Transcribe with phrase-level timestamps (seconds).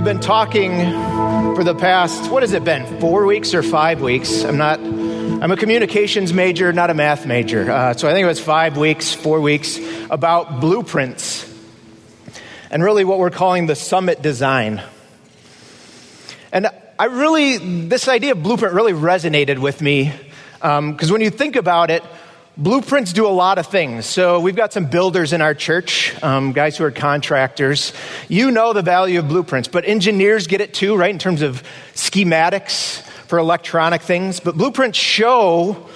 [0.00, 0.70] we've been talking
[1.54, 4.44] for the past, what has it been, four weeks or five weeks?
[4.44, 7.70] I'm not, I'm a communications major, not a math major.
[7.70, 9.78] Uh, so I think it was five weeks, four weeks
[10.08, 11.46] about blueprints
[12.70, 14.82] and really what we're calling the summit design.
[16.50, 20.14] And I really, this idea of blueprint really resonated with me
[20.54, 22.02] because um, when you think about it,
[22.60, 24.04] Blueprints do a lot of things.
[24.04, 27.94] So we've got some builders in our church, um, guys who are contractors.
[28.28, 31.62] You know the value of blueprints, but engineers get it too, right, in terms of
[31.94, 34.40] schematics for electronic things.
[34.40, 35.88] But blueprints show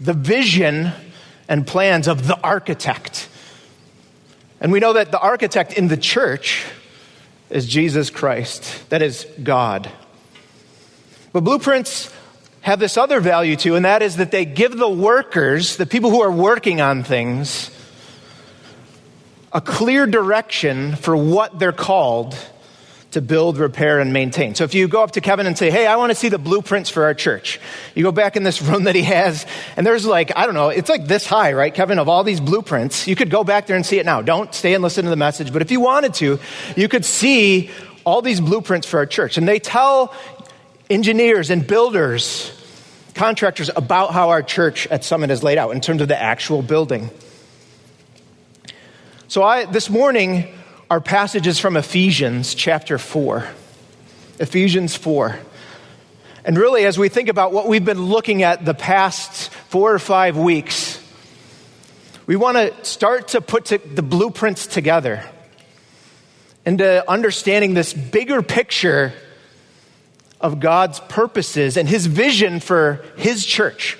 [0.00, 0.90] the vision
[1.48, 3.28] and plans of the architect.
[4.60, 6.66] And we know that the architect in the church
[7.50, 9.88] is Jesus Christ, that is God.
[11.32, 12.12] But blueprints
[12.62, 16.10] have this other value too, and that is that they give the workers, the people
[16.10, 17.70] who are working on things,
[19.52, 22.36] a clear direction for what they're called
[23.12, 24.54] to build, repair, and maintain.
[24.54, 26.38] So if you go up to Kevin and say, Hey, I want to see the
[26.38, 27.58] blueprints for our church,
[27.94, 30.68] you go back in this room that he has, and there's like, I don't know,
[30.68, 33.08] it's like this high, right, Kevin, of all these blueprints.
[33.08, 34.22] You could go back there and see it now.
[34.22, 36.38] Don't stay and listen to the message, but if you wanted to,
[36.76, 37.70] you could see
[38.04, 39.36] all these blueprints for our church.
[39.36, 40.14] And they tell
[40.90, 42.52] engineers and builders,
[43.14, 46.60] contractors about how our church at Summit is laid out in terms of the actual
[46.60, 47.10] building.
[49.28, 50.52] So I this morning
[50.90, 53.46] our passage is from Ephesians chapter 4.
[54.40, 55.38] Ephesians 4.
[56.44, 60.00] And really, as we think about what we've been looking at the past four or
[60.00, 60.98] five weeks,
[62.26, 65.24] we want to start to put to the blueprints together
[66.66, 69.12] into understanding this bigger picture
[70.40, 73.98] of God's purposes and his vision for his church.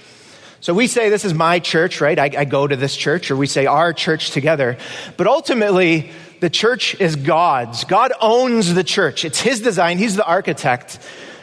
[0.60, 2.18] So we say, This is my church, right?
[2.18, 4.76] I, I, go to this church, or we say our church together.
[5.16, 7.84] But ultimately, the church is God's.
[7.84, 10.98] God owns the church, it's his design, he's the architect.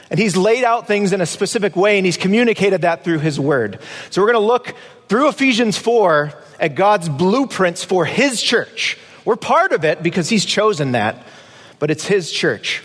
[0.09, 3.37] And he's laid out things in a specific way, and he's communicated that through his
[3.37, 3.79] word.
[4.09, 4.73] So we're going to look
[5.09, 6.31] through Ephesians 4
[6.61, 8.97] at God's blueprints for his church.
[9.25, 11.27] We're part of it because he's chosen that,
[11.79, 12.83] but it's his church.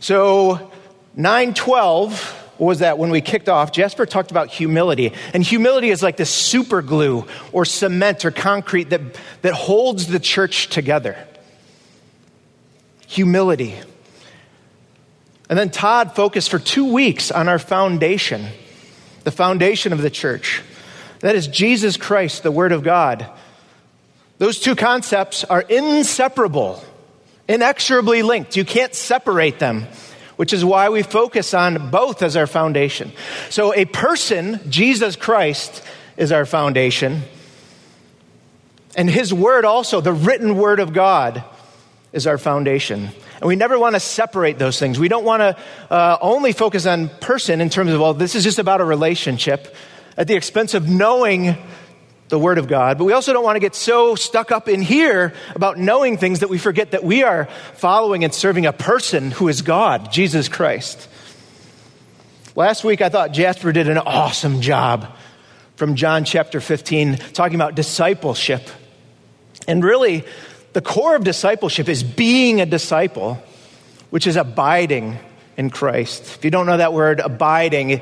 [0.00, 0.70] So
[1.16, 5.12] 912 was that when we kicked off, Jasper talked about humility.
[5.34, 9.00] And humility is like this super glue or cement or concrete that,
[9.42, 11.16] that holds the church together.
[13.08, 13.74] Humility.
[15.48, 18.46] And then Todd focused for two weeks on our foundation,
[19.24, 20.62] the foundation of the church.
[21.20, 23.26] That is Jesus Christ, the Word of God.
[24.38, 26.82] Those two concepts are inseparable,
[27.48, 28.56] inexorably linked.
[28.56, 29.86] You can't separate them
[30.36, 33.12] which is why we focus on both as our foundation.
[33.50, 35.82] So, a person, Jesus Christ,
[36.16, 37.22] is our foundation.
[38.96, 41.44] And his word also, the written word of God,
[42.12, 43.10] is our foundation.
[43.40, 44.98] And we never want to separate those things.
[44.98, 45.56] We don't want to
[45.92, 49.74] uh, only focus on person in terms of, well, this is just about a relationship
[50.16, 51.58] at the expense of knowing
[52.28, 54.82] the Word of God, but we also don't want to get so stuck up in
[54.82, 59.30] here about knowing things that we forget that we are following and serving a person
[59.30, 61.08] who is God, Jesus Christ.
[62.56, 65.14] Last week, I thought Jasper did an awesome job
[65.76, 68.62] from John chapter 15, talking about discipleship.
[69.68, 70.24] And really,
[70.72, 73.42] the core of discipleship is being a disciple,
[74.10, 75.18] which is abiding
[75.56, 76.22] in Christ.
[76.36, 78.00] If you don't know that word, abiding,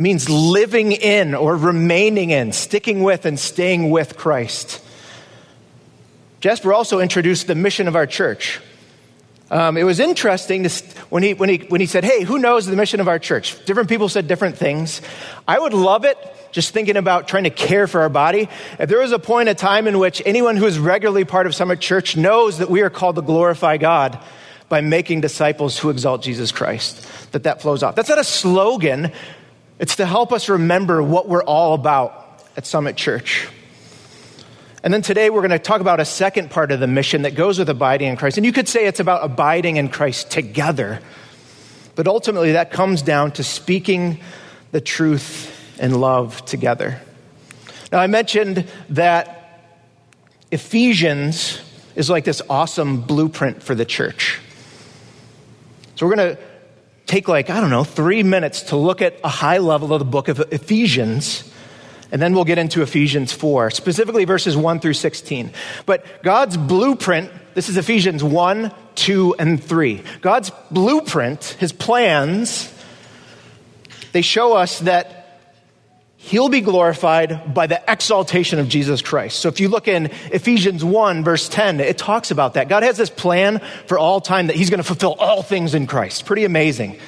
[0.00, 4.82] means living in or remaining in, sticking with and staying with Christ.
[6.40, 8.60] Jasper also introduced the mission of our church.
[9.50, 10.70] Um, it was interesting to,
[11.10, 13.62] when, he, when, he, when he said, Hey, who knows the mission of our church?
[13.66, 15.02] Different people said different things.
[15.46, 16.16] I would love it
[16.50, 18.48] just thinking about trying to care for our body.
[18.78, 21.54] If there was a point in time in which anyone who is regularly part of
[21.54, 24.18] Summit Church knows that we are called to glorify God
[24.68, 27.96] by making disciples who exalt Jesus Christ, that that flows off.
[27.96, 29.12] That's not a slogan.
[29.80, 33.48] It's to help us remember what we're all about at Summit Church.
[34.84, 37.34] And then today we're going to talk about a second part of the mission that
[37.34, 38.36] goes with abiding in Christ.
[38.36, 41.00] And you could say it's about abiding in Christ together.
[41.94, 44.20] But ultimately, that comes down to speaking
[44.70, 45.50] the truth
[45.80, 47.00] and love together.
[47.90, 49.62] Now, I mentioned that
[50.50, 51.58] Ephesians
[51.96, 54.40] is like this awesome blueprint for the church.
[55.96, 56.42] So we're going to
[57.10, 60.04] take like, I don't know, three minutes to look at a high level of the
[60.04, 61.44] book of Ephesians.
[62.12, 65.52] And then we'll get into Ephesians 4, specifically verses 1 through 16.
[65.86, 70.02] But God's blueprint, this is Ephesians 1, 2, and 3.
[70.20, 72.72] God's blueprint, his plans,
[74.12, 75.19] they show us that
[76.22, 79.38] he'll be glorified by the exaltation of Jesus Christ.
[79.38, 82.68] So if you look in Ephesians 1, verse 10, it talks about that.
[82.68, 85.86] God has this plan for all time that he's going to fulfill all things in
[85.86, 86.26] Christ.
[86.26, 86.98] Pretty amazing.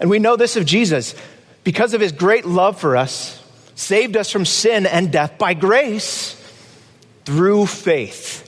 [0.00, 1.14] And we know this of Jesus.
[1.62, 3.40] Because of his great love for us,
[3.76, 6.34] saved us from sin and death by grace
[7.24, 8.46] through faith.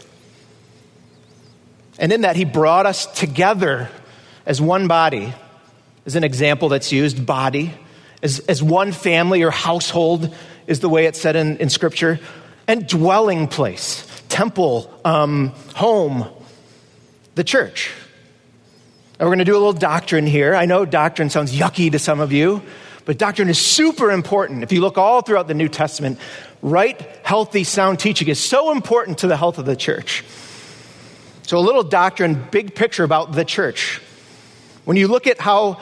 [1.98, 3.88] And in that, he brought us together
[4.46, 5.32] as one body,
[6.06, 7.72] as an example that's used, body
[8.22, 10.34] as, as one family or household,
[10.66, 12.20] is the way it's said in, in Scripture,
[12.68, 16.28] and dwelling place, temple, um, home,
[17.34, 17.92] the church.
[19.18, 20.54] And we're going to do a little doctrine here.
[20.54, 22.62] I know doctrine sounds yucky to some of you,
[23.04, 24.62] but doctrine is super important.
[24.62, 26.18] If you look all throughout the New Testament,
[26.60, 30.24] right, healthy, sound teaching is so important to the health of the church.
[31.46, 34.00] So, a little doctrine, big picture about the church.
[34.84, 35.80] When you look at how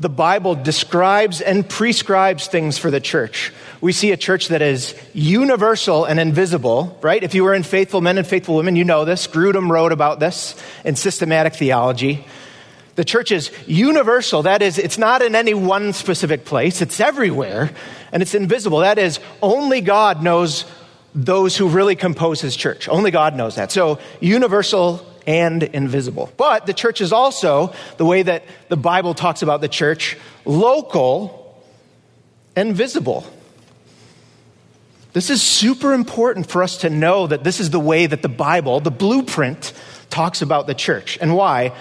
[0.00, 3.52] the Bible describes and prescribes things for the church.
[3.82, 7.22] We see a church that is universal and invisible, right?
[7.22, 9.26] If you were in Faithful Men and Faithful Women, you know this.
[9.26, 12.24] Grudem wrote about this in Systematic Theology.
[12.94, 14.42] The church is universal.
[14.42, 17.70] That is, it's not in any one specific place, it's everywhere,
[18.10, 18.78] and it's invisible.
[18.78, 20.64] That is, only God knows
[21.14, 22.88] those who really compose his church.
[22.88, 23.70] Only God knows that.
[23.70, 26.30] So, universal and invisible.
[26.36, 31.62] But the church is also, the way that the Bible talks about the church, local
[32.56, 33.24] and visible.
[35.12, 38.28] This is super important for us to know that this is the way that the
[38.28, 39.72] Bible, the blueprint,
[40.08, 41.18] talks about the church.
[41.20, 41.72] And why?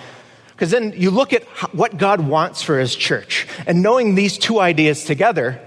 [0.52, 1.44] Because then you look at
[1.74, 3.48] what God wants for his church.
[3.68, 5.62] And knowing these two ideas together,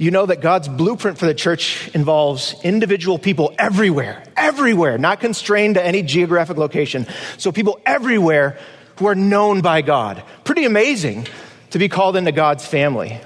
[0.00, 5.74] you know that God's blueprint for the church involves individual people everywhere, everywhere, not constrained
[5.74, 7.06] to any geographic location.
[7.36, 8.58] So people everywhere
[8.96, 10.22] who are known by God.
[10.42, 11.26] Pretty amazing
[11.72, 13.20] to be called into God's family.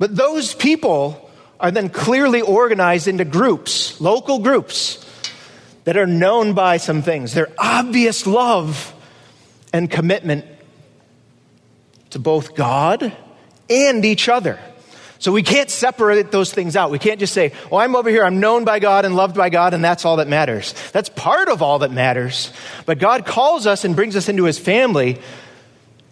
[0.00, 1.30] But those people
[1.60, 5.06] are then clearly organized into groups, local groups,
[5.84, 7.34] that are known by some things.
[7.34, 8.92] Their obvious love
[9.72, 10.44] and commitment
[12.10, 13.16] to both God
[13.70, 14.58] and each other.
[15.20, 16.90] So we can't separate those things out.
[16.90, 19.50] We can't just say, well, I'm over here, I'm known by God and loved by
[19.50, 20.74] God, and that's all that matters.
[20.92, 22.52] That's part of all that matters.
[22.86, 25.18] But God calls us and brings us into his family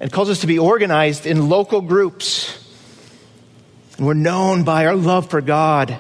[0.01, 2.63] and calls us to be organized in local groups.
[3.97, 5.99] And we're known by our love for God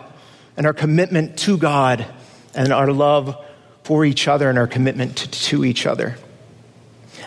[0.56, 2.04] and our commitment to God
[2.54, 3.42] and our love
[3.84, 6.16] for each other and our commitment to, to each other.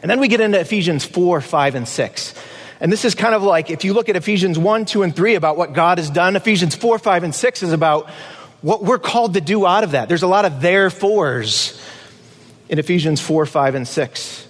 [0.02, 2.34] And then we get into Ephesians 4, 5, and 6.
[2.80, 5.36] And this is kind of like if you look at Ephesians 1, 2, and 3
[5.36, 8.10] about what God has done, Ephesians 4, 5, and 6 is about
[8.62, 10.08] what we're called to do out of that.
[10.08, 11.82] There's a lot of therefores
[12.70, 14.48] in Ephesians 4, 5, and 6.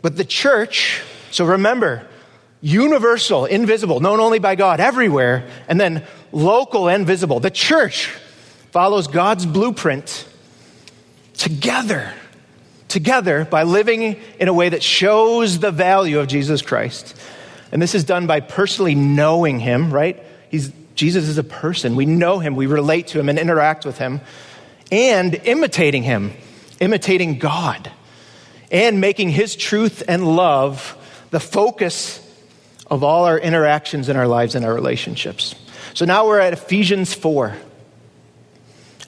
[0.00, 2.06] But the church, so remember,
[2.60, 7.40] universal, invisible, known only by God everywhere, and then local and visible.
[7.40, 8.06] The church
[8.70, 10.26] follows God's blueprint
[11.34, 12.12] together
[12.92, 17.16] together by living in a way that shows the value of Jesus Christ.
[17.72, 20.22] And this is done by personally knowing him, right?
[20.50, 21.96] He's, Jesus is a person.
[21.96, 24.20] We know him, we relate to him, and interact with him,
[24.92, 26.34] and imitating him,
[26.80, 27.90] imitating God,
[28.70, 30.98] and making his truth and love
[31.30, 32.18] the focus
[32.88, 35.54] of all our interactions in our lives and our relationships.
[35.94, 37.56] So now we're at Ephesians 4.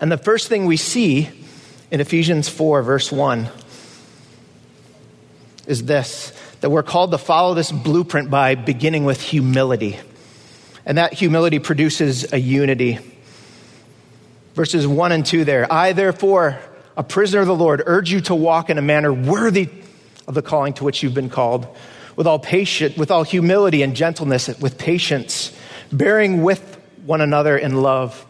[0.01, 1.29] And the first thing we see
[1.91, 3.49] in Ephesians 4, verse 1,
[5.67, 9.99] is this that we're called to follow this blueprint by beginning with humility.
[10.87, 12.99] And that humility produces a unity.
[14.55, 15.71] Verses 1 and 2 there.
[15.71, 16.59] I, therefore,
[16.97, 19.69] a prisoner of the Lord, urge you to walk in a manner worthy
[20.27, 21.67] of the calling to which you've been called,
[22.17, 25.55] with all patience, with all humility and gentleness, with patience,
[25.93, 28.25] bearing with one another in love,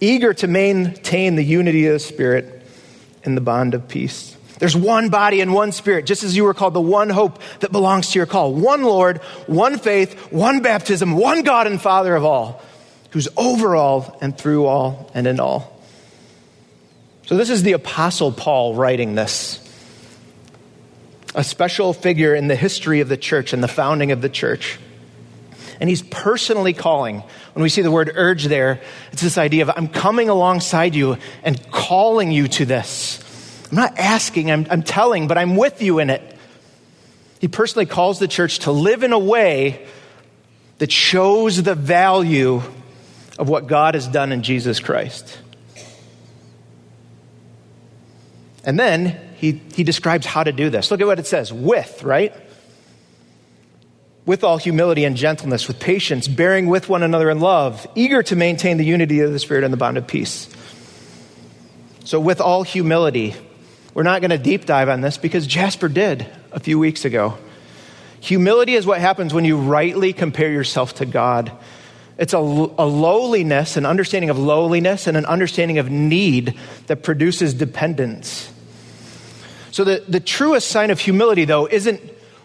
[0.00, 2.62] eager to maintain the unity of the Spirit
[3.22, 4.35] in the bond of peace.
[4.58, 7.72] There's one body and one spirit, just as you were called the one hope that
[7.72, 8.54] belongs to your call.
[8.54, 12.62] One Lord, one faith, one baptism, one God and Father of all,
[13.10, 15.78] who's over all and through all and in all.
[17.26, 19.62] So, this is the Apostle Paul writing this.
[21.34, 24.78] A special figure in the history of the church and the founding of the church.
[25.80, 27.22] And he's personally calling.
[27.52, 28.80] When we see the word urge there,
[29.12, 33.22] it's this idea of I'm coming alongside you and calling you to this.
[33.70, 36.22] I'm not asking, I'm, I'm telling, but I'm with you in it.
[37.40, 39.86] He personally calls the church to live in a way
[40.78, 42.62] that shows the value
[43.38, 45.38] of what God has done in Jesus Christ.
[48.64, 50.90] And then he, he describes how to do this.
[50.90, 52.34] Look at what it says with, right?
[54.26, 58.34] with all humility and gentleness, with patience, bearing with one another in love, eager to
[58.34, 60.48] maintain the unity of the Spirit and the bond of peace.
[62.04, 63.34] So, with all humility,
[63.96, 67.38] we're not going to deep dive on this because Jasper did a few weeks ago.
[68.20, 71.50] Humility is what happens when you rightly compare yourself to God.
[72.18, 77.54] It's a, a, lowliness, an understanding of lowliness, and an understanding of need that produces
[77.54, 78.52] dependence.
[79.70, 82.02] So, the, the truest sign of humility, though, isn't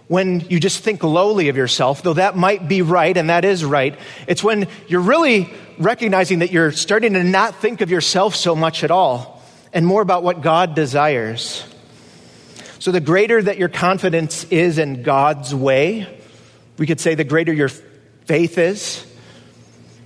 [0.07, 3.65] when you just think lowly of yourself, though that might be right and that is
[3.65, 3.99] right.
[4.25, 8.85] It's when you're really recognizing that you're starting to not think of yourself so much
[8.85, 9.40] at all
[9.73, 11.65] and more about what God desires.
[12.79, 16.07] So, the greater that your confidence is in God's way,
[16.77, 17.69] we could say the greater your
[18.25, 19.05] faith is,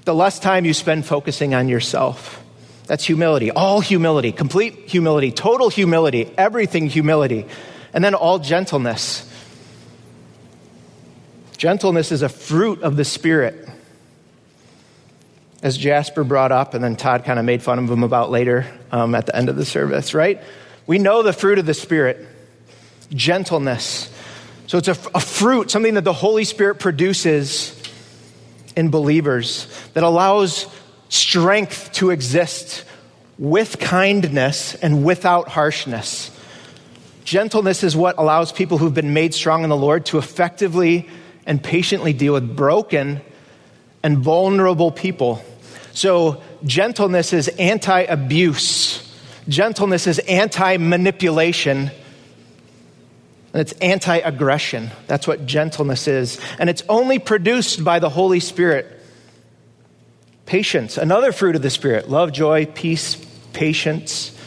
[0.03, 2.43] the less time you spend focusing on yourself.
[2.87, 7.45] That's humility, all humility, complete humility, total humility, everything humility,
[7.93, 9.31] and then all gentleness.
[11.57, 13.69] Gentleness is a fruit of the Spirit.
[15.65, 18.67] As Jasper brought up, and then Todd kind of made fun of him about later
[18.91, 20.39] um, at the end of the service, right?
[20.85, 22.23] We know the fruit of the Spirit
[23.09, 24.13] gentleness.
[24.67, 27.81] So it's a, a fruit, something that the Holy Spirit produces
[28.75, 30.67] in believers that allows
[31.09, 32.85] strength to exist
[33.39, 36.29] with kindness and without harshness.
[37.23, 41.09] Gentleness is what allows people who've been made strong in the Lord to effectively
[41.47, 43.19] and patiently deal with broken
[44.03, 45.43] and vulnerable people.
[45.95, 49.01] So, gentleness is anti abuse,
[49.47, 51.89] gentleness is anti manipulation,
[53.53, 54.91] and it's anti aggression.
[55.07, 56.37] That's what gentleness is.
[56.59, 58.91] And it's only produced by the Holy Spirit.
[60.45, 63.15] Patience, another fruit of the Spirit love, joy, peace,
[63.53, 64.37] patience.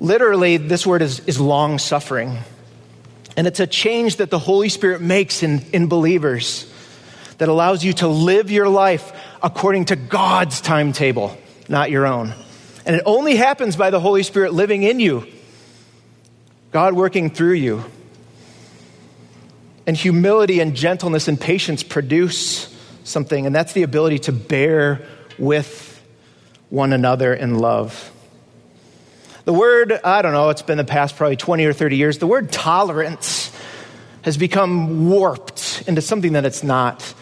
[0.00, 2.36] Literally, this word is, is long suffering.
[3.38, 6.70] And it's a change that the Holy Spirit makes in, in believers
[7.38, 9.12] that allows you to live your life
[9.46, 11.38] according to God's timetable,
[11.68, 12.34] not your own.
[12.84, 15.24] And it only happens by the Holy Spirit living in you,
[16.72, 17.84] God working through you.
[19.86, 25.06] And humility and gentleness and patience produce something, and that's the ability to bear
[25.38, 26.04] with
[26.68, 28.10] one another in love.
[29.44, 32.26] The word, I don't know, it's been the past probably 20 or 30 years, the
[32.26, 33.56] word tolerance
[34.22, 37.14] has become warped into something that it's not.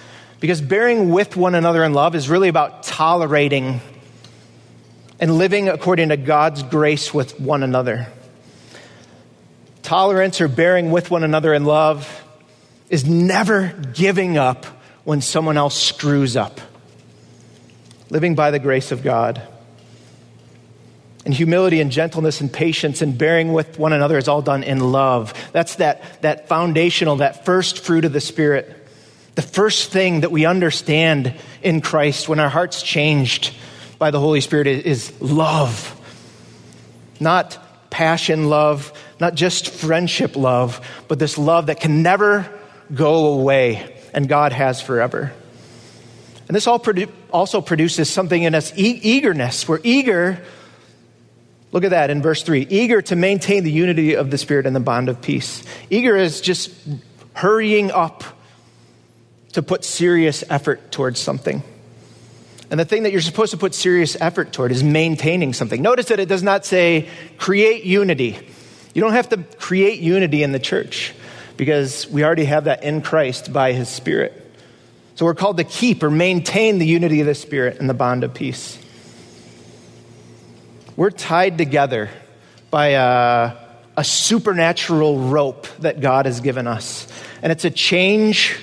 [0.44, 3.80] Because bearing with one another in love is really about tolerating
[5.18, 8.08] and living according to God's grace with one another.
[9.80, 12.22] Tolerance or bearing with one another in love
[12.90, 14.66] is never giving up
[15.04, 16.60] when someone else screws up.
[18.10, 19.40] Living by the grace of God.
[21.24, 24.80] And humility and gentleness and patience and bearing with one another is all done in
[24.92, 25.32] love.
[25.52, 28.82] That's that, that foundational, that first fruit of the Spirit.
[29.34, 33.54] The first thing that we understand in Christ when our heart's changed
[33.98, 35.90] by the Holy Spirit is love.
[37.20, 37.58] Not
[37.90, 42.50] passion love, not just friendship love, but this love that can never
[42.92, 45.32] go away and God has forever.
[46.46, 49.66] And this all produ- also produces something in us e- eagerness.
[49.66, 50.42] We're eager
[51.74, 54.76] Look at that in verse 3 eager to maintain the unity of the Spirit and
[54.76, 55.64] the bond of peace.
[55.90, 56.70] Eager is just
[57.32, 58.22] hurrying up
[59.54, 61.62] to put serious effort towards something.
[62.70, 65.80] And the thing that you're supposed to put serious effort toward is maintaining something.
[65.80, 67.08] Notice that it does not say
[67.38, 68.37] create unity.
[68.94, 71.14] You don't have to create unity in the church
[71.56, 74.40] because we already have that in Christ by his Spirit.
[75.14, 78.25] So we're called to keep or maintain the unity of the Spirit and the bond
[78.25, 78.76] of peace.
[80.96, 82.11] We're tied together
[82.70, 83.56] by a,
[83.96, 87.06] a supernatural rope that God has given us.
[87.40, 88.58] And it's a change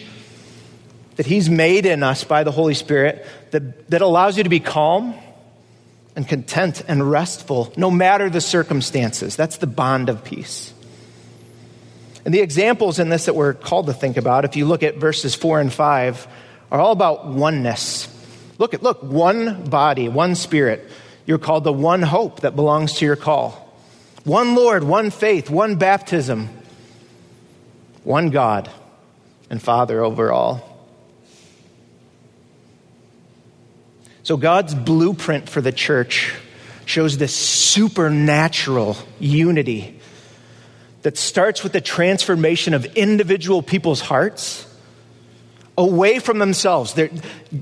[1.22, 4.60] that He's made in us by the Holy Spirit that, that allows you to be
[4.60, 5.14] calm
[6.16, 9.36] and content and restful no matter the circumstances.
[9.36, 10.74] That's the bond of peace.
[12.26, 14.96] And the examples in this that we're called to think about, if you look at
[14.96, 16.28] verses four and five,
[16.72, 18.08] are all about oneness.
[18.58, 20.90] Look at, look, one body, one spirit.
[21.28, 23.72] You're called the one hope that belongs to your call.
[24.24, 26.50] One Lord, one faith, one baptism,
[28.04, 28.72] one God
[29.52, 30.71] and Father over all.
[34.24, 36.34] So, God's blueprint for the church
[36.86, 40.00] shows this supernatural unity
[41.02, 44.68] that starts with the transformation of individual people's hearts
[45.78, 46.94] away from themselves.
[46.94, 47.10] They're,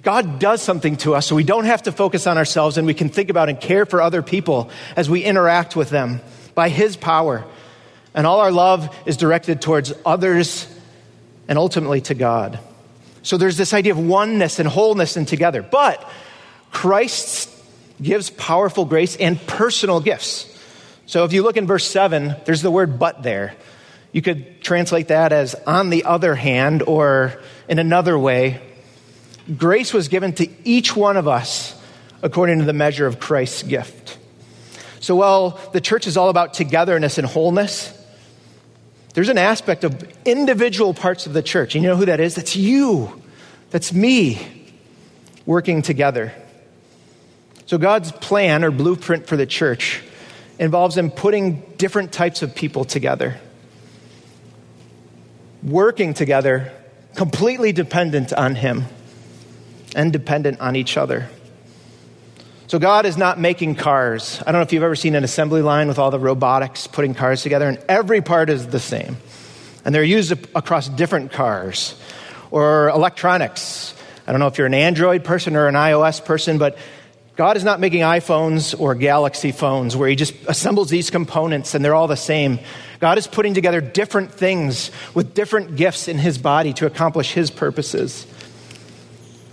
[0.02, 2.94] God does something to us so we don't have to focus on ourselves and we
[2.94, 6.20] can think about and care for other people as we interact with them
[6.56, 7.46] by His power.
[8.14, 10.68] And all our love is directed towards others
[11.48, 12.60] and ultimately to God.
[13.22, 15.62] So there's this idea of oneness and wholeness and together.
[15.62, 16.10] But
[16.72, 17.50] Christ
[18.02, 20.46] gives powerful grace and personal gifts.
[21.06, 23.56] So if you look in verse 7, there's the word but there.
[24.12, 28.62] You could translate that as on the other hand, or in another way.
[29.58, 31.80] Grace was given to each one of us
[32.22, 34.18] according to the measure of Christ's gift.
[35.00, 37.96] So while the church is all about togetherness and wholeness,
[39.14, 41.76] there's an aspect of individual parts of the church.
[41.76, 42.36] And you know who that is?
[42.36, 43.22] That's you.
[43.70, 44.76] That's me
[45.46, 46.34] working together.
[47.70, 50.02] So God's plan or blueprint for the church
[50.58, 53.40] involves him putting different types of people together,
[55.62, 56.72] working together,
[57.14, 58.86] completely dependent on him
[59.96, 61.30] and dependent on each other.
[62.66, 64.42] So, God is not making cars.
[64.42, 67.14] I don't know if you've ever seen an assembly line with all the robotics putting
[67.14, 69.16] cars together, and every part is the same.
[69.86, 71.94] And they're used across different cars
[72.50, 73.94] or electronics.
[74.26, 76.80] I don't know if you're an Android person or an iOS person, but
[77.40, 81.86] God is not making iPhones or Galaxy phones where He just assembles these components and
[81.86, 82.60] they're all the same.
[83.00, 87.50] God is putting together different things with different gifts in His body to accomplish His
[87.50, 88.28] purposes.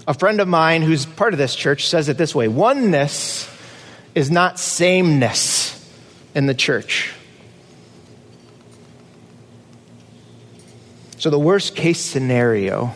[0.09, 3.49] A friend of mine who's part of this church says it this way oneness
[4.17, 5.89] is not sameness
[6.35, 7.15] in the church.
[11.19, 12.93] So, the worst case scenario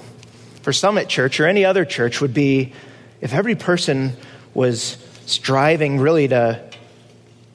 [0.62, 2.72] for Summit Church or any other church would be
[3.20, 4.16] if every person
[4.54, 6.62] was striving really to,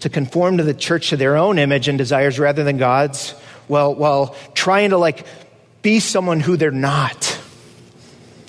[0.01, 3.31] to conform to the church to their own image and desires rather than God's,
[3.67, 5.25] while, while trying to like
[5.81, 7.39] be someone who they're not.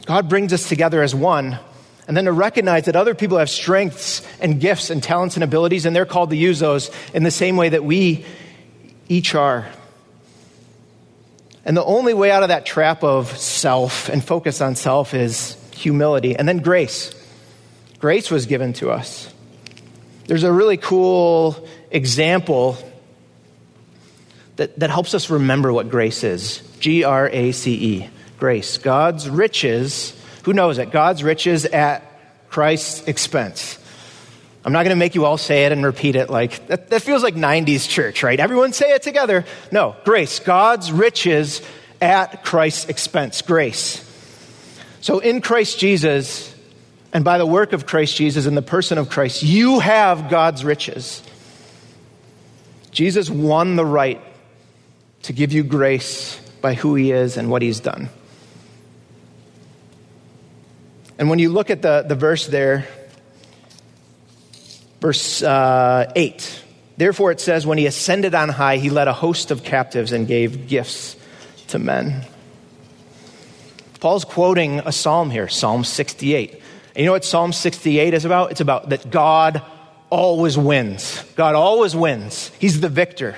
[0.07, 1.59] God brings us together as one,
[2.07, 5.85] and then to recognize that other people have strengths and gifts and talents and abilities,
[5.85, 8.25] and they're called to use those in the same way that we
[9.09, 9.67] each are.
[11.65, 15.57] And the only way out of that trap of self and focus on self is
[15.73, 17.13] humility, and then grace.
[17.99, 19.33] Grace was given to us.
[20.27, 22.77] There's a really cool example
[24.57, 28.79] that, that helps us remember what grace is G R A C E grace.
[28.79, 30.91] God's riches, who knows it?
[30.91, 32.03] God's riches at
[32.51, 33.79] Christ's expense.
[34.65, 37.03] I'm not going to make you all say it and repeat it like that, that
[37.03, 38.39] feels like 90s church, right?
[38.39, 39.45] Everyone say it together.
[39.71, 40.41] No, grace.
[40.41, 41.63] God's riches
[42.01, 43.43] at Christ's expense.
[43.43, 44.03] Grace.
[45.01, 46.53] So in Christ Jesus,
[47.17, 50.67] and by the work of Christ Jesus and the person of Christ, you have God's
[50.67, 51.23] riches.
[52.91, 54.21] Jesus won the right
[55.23, 58.11] to give you grace by who he is and what he's done.
[61.19, 62.87] And when you look at the, the verse there,
[65.01, 66.65] verse uh, 8,
[66.99, 70.29] therefore it says, When he ascended on high, he led a host of captives and
[70.29, 71.17] gave gifts
[71.69, 72.27] to men.
[74.01, 76.61] Paul's quoting a psalm here, Psalm 68.
[76.97, 78.53] And you know what Psalm 68 is about?
[78.53, 79.61] It's about that God
[80.09, 81.23] always wins.
[81.37, 82.51] God always wins.
[82.59, 83.37] He's the victor.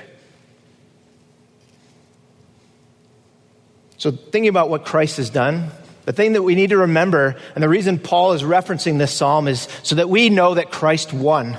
[3.96, 5.70] So, thinking about what Christ has done,
[6.04, 9.48] the thing that we need to remember, and the reason Paul is referencing this psalm
[9.48, 11.58] is so that we know that Christ won.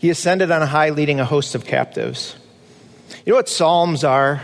[0.00, 2.34] He ascended on high, leading a host of captives.
[3.26, 4.42] You know what psalms are?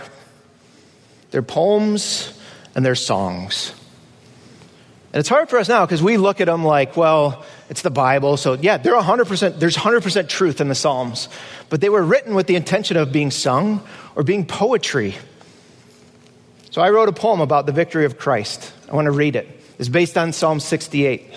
[1.30, 2.38] They're poems
[2.74, 3.72] and they're songs.
[5.14, 7.90] And it's hard for us now because we look at them like, well, it's the
[7.90, 8.36] Bible.
[8.36, 11.28] So, yeah, they're 100%, there's 100% truth in the Psalms.
[11.70, 13.80] But they were written with the intention of being sung
[14.16, 15.14] or being poetry.
[16.72, 18.72] So I wrote a poem about the victory of Christ.
[18.90, 19.46] I want to read it.
[19.78, 21.32] It's based on Psalm 68.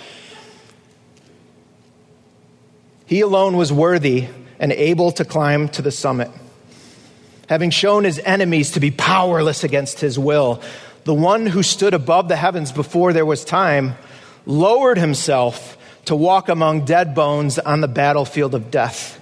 [3.06, 6.32] He alone was worthy and able to climb to the summit.
[7.48, 10.63] Having shown his enemies to be powerless against his will,
[11.08, 13.96] the one who stood above the heavens before there was time
[14.46, 19.17] lowered himself to walk among dead bones on the battlefield of death.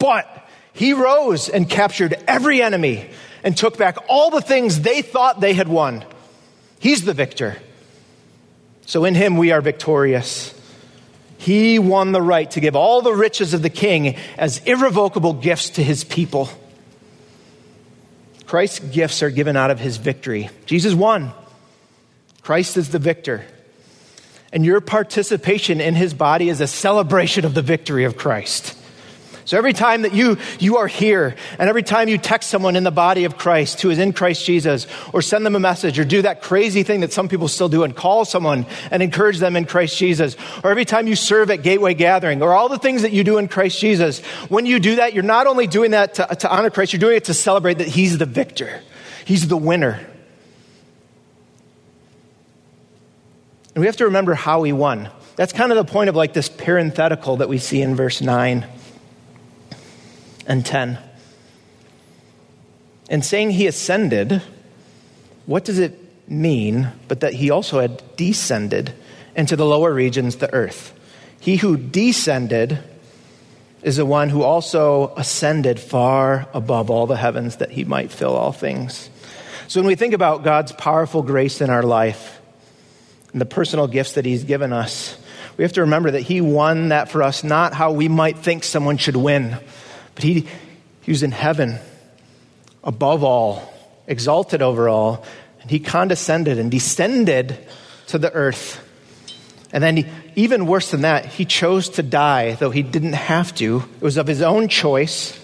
[0.00, 0.26] But
[0.72, 3.08] he rose and captured every enemy
[3.44, 6.04] and took back all the things they thought they had won.
[6.80, 7.56] He's the victor.
[8.86, 10.52] So in him we are victorious.
[11.38, 15.70] He won the right to give all the riches of the king as irrevocable gifts
[15.70, 16.48] to his people.
[18.46, 20.50] Christ's gifts are given out of his victory.
[20.66, 21.32] Jesus won.
[22.42, 23.44] Christ is the victor.
[24.52, 28.75] And your participation in his body is a celebration of the victory of Christ.
[29.46, 32.82] So every time that you, you are here, and every time you text someone in
[32.82, 36.04] the body of Christ who is in Christ Jesus, or send them a message, or
[36.04, 39.54] do that crazy thing that some people still do and call someone and encourage them
[39.54, 43.02] in Christ Jesus, or every time you serve at Gateway Gathering, or all the things
[43.02, 46.14] that you do in Christ Jesus, when you do that, you're not only doing that
[46.14, 48.82] to, to honor Christ, you're doing it to celebrate that He's the victor,
[49.24, 50.04] He's the winner.
[53.76, 55.10] And we have to remember how he won.
[55.36, 58.66] That's kind of the point of like this parenthetical that we see in verse 9
[60.46, 60.98] and 10.
[63.08, 64.42] And saying he ascended,
[65.46, 68.92] what does it mean but that he also had descended
[69.36, 70.92] into the lower regions, the earth?
[71.38, 72.78] He who descended
[73.82, 78.34] is the one who also ascended far above all the heavens that he might fill
[78.34, 79.08] all things.
[79.68, 82.40] So when we think about God's powerful grace in our life
[83.32, 85.16] and the personal gifts that he's given us,
[85.56, 88.64] we have to remember that he won that for us, not how we might think
[88.64, 89.56] someone should win,
[90.16, 90.48] but he,
[91.02, 91.78] he was in heaven
[92.82, 93.72] above all,
[94.08, 95.24] exalted over all,
[95.60, 97.56] and he condescended and descended
[98.08, 98.82] to the earth.
[99.72, 103.54] And then, he, even worse than that, he chose to die, though he didn't have
[103.56, 103.84] to.
[104.00, 105.38] It was of his own choice.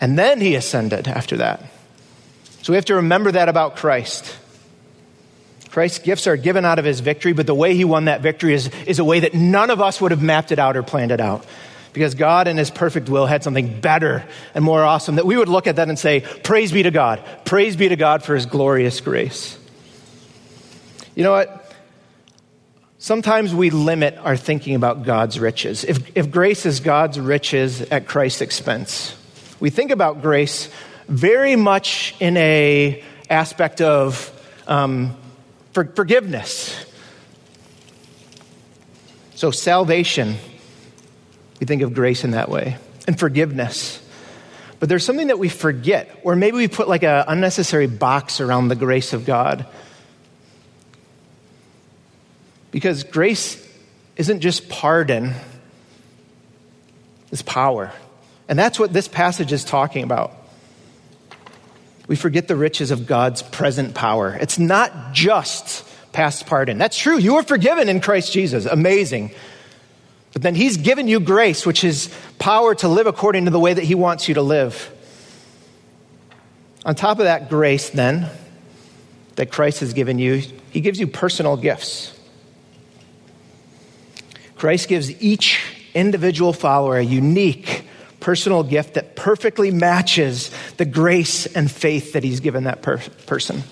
[0.00, 1.64] And then he ascended after that.
[2.62, 4.36] So we have to remember that about Christ.
[5.74, 8.54] Christ's gifts are given out of his victory, but the way he won that victory
[8.54, 11.10] is, is a way that none of us would have mapped it out or planned
[11.10, 11.44] it out
[11.92, 15.48] because God, in His perfect will, had something better and more awesome that we would
[15.48, 17.24] look at that and say, Praise be to God.
[17.44, 19.58] Praise be to God for His glorious grace.
[21.16, 21.72] You know what?
[22.98, 25.82] Sometimes we limit our thinking about God's riches.
[25.82, 29.16] If, if grace is God's riches at Christ's expense,
[29.58, 30.68] we think about grace
[31.08, 34.30] very much in a aspect of
[34.68, 35.16] um,
[35.74, 36.86] for, forgiveness.
[39.34, 40.36] So salvation
[41.60, 44.00] we think of grace in that way and forgiveness.
[44.80, 48.68] But there's something that we forget, or maybe we put like an unnecessary box around
[48.68, 49.66] the grace of God.
[52.70, 53.66] Because grace
[54.16, 55.34] isn't just pardon,
[57.30, 57.92] it's power.
[58.48, 60.32] And that's what this passage is talking about.
[62.06, 64.34] We forget the riches of God's present power.
[64.34, 66.78] It's not just past pardon.
[66.78, 67.18] That's true.
[67.18, 68.66] You are forgiven in Christ Jesus.
[68.66, 69.32] Amazing.
[70.32, 73.72] But then He's given you grace, which is power to live according to the way
[73.72, 74.90] that He wants you to live.
[76.84, 78.28] On top of that grace, then,
[79.36, 82.18] that Christ has given you, He gives you personal gifts.
[84.56, 85.60] Christ gives each
[85.94, 87.86] individual follower a unique
[88.24, 93.62] personal gift that perfectly matches the grace and faith that He's given that per- person.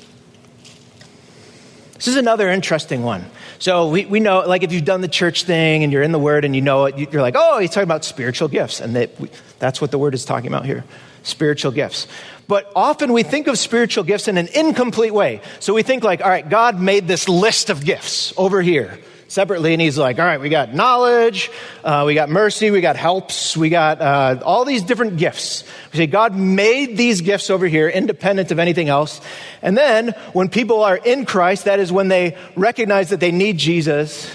[1.95, 3.25] This is another interesting one.
[3.59, 6.19] So we, we know, like, if you've done the church thing and you're in the
[6.19, 8.81] Word and you know it, you're like, oh, he's talking about spiritual gifts.
[8.81, 9.11] And that,
[9.59, 10.85] that's what the Word is talking about here
[11.23, 12.07] spiritual gifts.
[12.47, 15.41] But often we think of spiritual gifts in an incomplete way.
[15.61, 18.99] So we think, like, all right, God made this list of gifts over here
[19.33, 21.51] separately, and he's like, all right, we got knowledge,
[21.83, 25.65] uh, we got mercy, we got helps, we got uh, all these different gifts.
[25.93, 29.21] We say, God made these gifts over here independent of anything else.
[29.63, 33.57] And then when people are in Christ, that is when they recognize that they need
[33.57, 34.31] Jesus,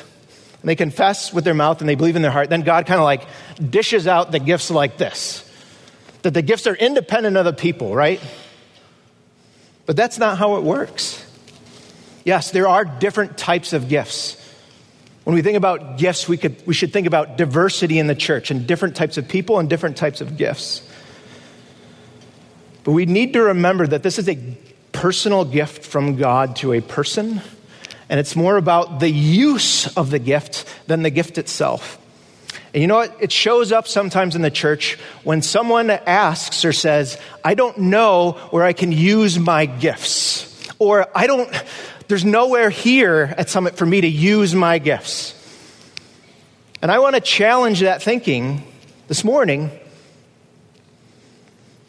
[0.61, 2.99] and they confess with their mouth and they believe in their heart, then God kind
[2.99, 3.27] of like
[3.69, 5.43] dishes out the gifts like this.
[6.23, 8.19] That the gifts are independent of the people, right?
[9.85, 11.23] But that's not how it works.
[12.25, 14.43] Yes, there are different types of gifts.
[15.27, 18.49] When we think about gifts, we, could, we should think about diversity in the church
[18.49, 20.89] and different types of people and different types of gifts.
[22.85, 24.39] But we need to remember that this is a
[24.93, 27.41] personal gift from God to a person,
[28.07, 31.99] and it's more about the use of the gift than the gift itself.
[32.73, 33.13] And you know what?
[33.19, 38.31] It shows up sometimes in the church when someone asks or says, I don't know
[38.51, 40.71] where I can use my gifts.
[40.79, 41.53] Or I don't,
[42.07, 45.33] there's nowhere here at Summit for me to use my gifts.
[46.81, 48.63] And I want to challenge that thinking
[49.07, 49.71] this morning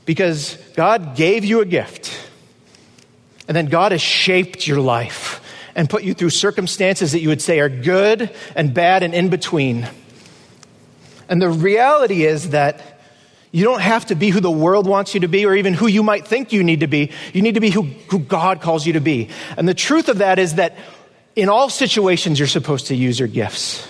[0.06, 2.18] because God gave you a gift.
[3.46, 7.42] And then God has shaped your life and put you through circumstances that you would
[7.42, 9.88] say are good and bad and in between.
[11.28, 12.97] And the reality is that
[13.50, 15.86] you don't have to be who the world wants you to be or even who
[15.86, 17.12] you might think you need to be.
[17.32, 19.30] You need to be who, who God calls you to be.
[19.56, 20.76] And the truth of that is that
[21.34, 23.86] in all situations, you're supposed to use your gifts.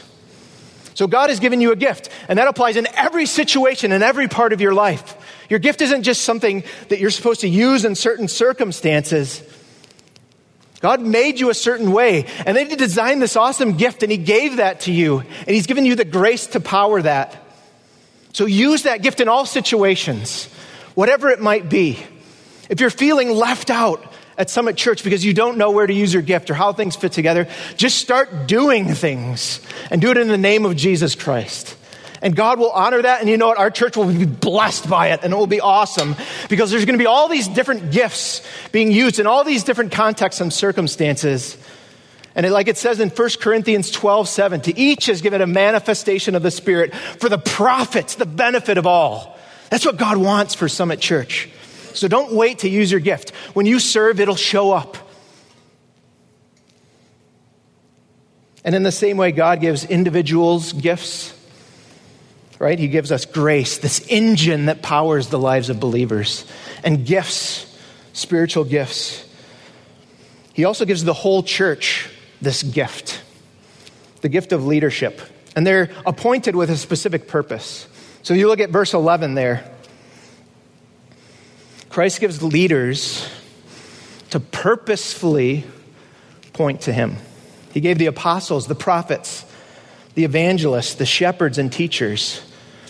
[0.94, 4.29] So God has given you a gift, and that applies in every situation, in every
[4.29, 5.16] part of your life.
[5.49, 9.42] Your gift isn't just something that you're supposed to use in certain circumstances.
[10.81, 14.18] God made you a certain way, and then He designed this awesome gift, and He
[14.18, 17.48] gave that to you, and He's given you the grace to power that.
[18.33, 20.47] So use that gift in all situations,
[20.95, 21.99] whatever it might be.
[22.69, 24.05] If you're feeling left out
[24.37, 26.95] at Summit Church because you don't know where to use your gift or how things
[26.95, 29.61] fit together, just start doing things
[29.91, 31.77] and do it in the name of Jesus Christ.
[32.21, 33.21] And God will honor that.
[33.21, 33.59] And you know what?
[33.59, 36.17] Our church will be blessed by it and it will be awesome
[36.49, 39.93] because there's going to be all these different gifts being used in all these different
[39.93, 41.57] contexts and circumstances.
[42.38, 45.46] And it, like it says in 1 Corinthians 12, 7, to each is given a
[45.46, 49.37] manifestation of the Spirit for the profits, the benefit of all.
[49.70, 51.48] That's what God wants for Summit Church.
[51.94, 53.31] So don't wait to use your gift.
[53.55, 54.96] When you serve, it'll show up.
[58.62, 61.37] And in the same way, God gives individuals gifts,
[62.61, 62.79] right?
[62.79, 66.46] He gives us grace, this engine that powers the lives of believers,
[66.85, 67.66] and gifts,
[68.12, 69.29] spiritual gifts.
[70.53, 72.09] He also gives the whole church
[72.40, 73.22] this gift
[74.20, 75.20] the gift of leadership.
[75.57, 77.87] And they're appointed with a specific purpose.
[78.22, 79.70] So you look at verse 11 there.
[81.88, 83.29] Christ gives leaders
[84.31, 85.64] to purposefully
[86.53, 87.16] point to him.
[87.72, 89.44] He gave the apostles, the prophets,
[90.14, 92.42] the evangelists, the shepherds, and teachers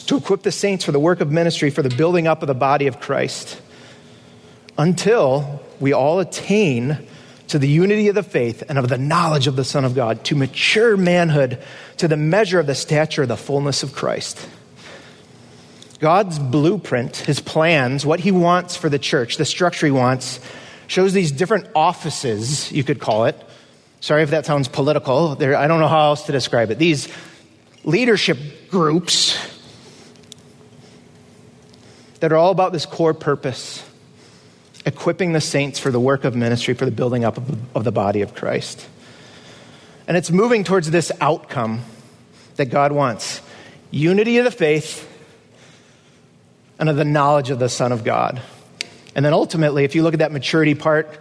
[0.06, 2.54] to equip the saints for the work of ministry, for the building up of the
[2.54, 3.60] body of Christ,
[4.78, 7.06] until we all attain
[7.48, 10.24] to the unity of the faith and of the knowledge of the Son of God,
[10.24, 11.62] to mature manhood,
[11.96, 14.48] to the measure of the stature of the fullness of Christ.
[15.98, 20.40] God's blueprint, his plans, what he wants for the church, the structure he wants,
[20.86, 23.36] shows these different offices, you could call it.
[24.00, 25.34] Sorry if that sounds political.
[25.34, 26.78] There, I don't know how else to describe it.
[26.78, 27.08] These
[27.82, 28.38] leadership
[28.70, 29.36] groups
[32.20, 33.82] that are all about this core purpose
[34.88, 37.36] equipping the saints for the work of ministry, for the building up
[37.74, 38.88] of the, body of Christ.
[40.08, 41.82] And it's moving towards this outcome
[42.56, 43.42] that God wants
[43.90, 45.06] unity of the faith
[46.78, 48.40] and of the knowledge of the Son of God.
[49.14, 51.20] And then ultimately, if you look at that maturity part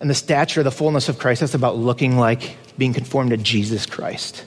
[0.00, 3.84] and the stature, the fullness of Christ, that's about looking like being conformed to Jesus
[3.84, 4.44] Christ.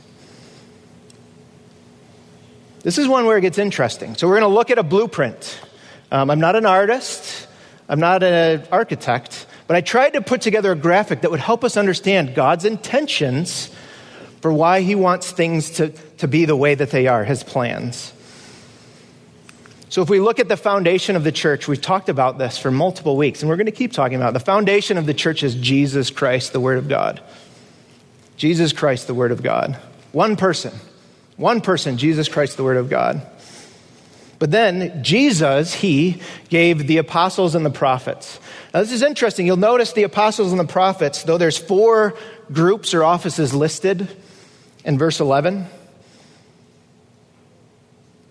[2.84, 4.16] This is one where it gets interesting.
[4.16, 5.60] So, we're going to look at a blueprint.
[6.12, 7.49] Um, I'm not an artist.
[7.90, 11.64] I'm not an architect, but I tried to put together a graphic that would help
[11.64, 13.72] us understand God's intentions
[14.42, 18.14] for why He wants things to, to be the way that they are, His plans.
[19.90, 22.70] So, if we look at the foundation of the church, we've talked about this for
[22.70, 24.34] multiple weeks, and we're going to keep talking about it.
[24.34, 27.22] The foundation of the church is Jesus Christ, the Word of God.
[28.38, 29.80] Jesus Christ, the Word of God.
[30.12, 30.74] One person.
[31.38, 33.26] One person, Jesus Christ, the Word of God.
[34.40, 38.40] But then Jesus, he gave the apostles and the prophets.
[38.74, 39.46] Now, this is interesting.
[39.46, 42.16] You'll notice the apostles and the prophets, though there's four
[42.52, 44.08] groups or offices listed
[44.86, 45.68] in verse 11,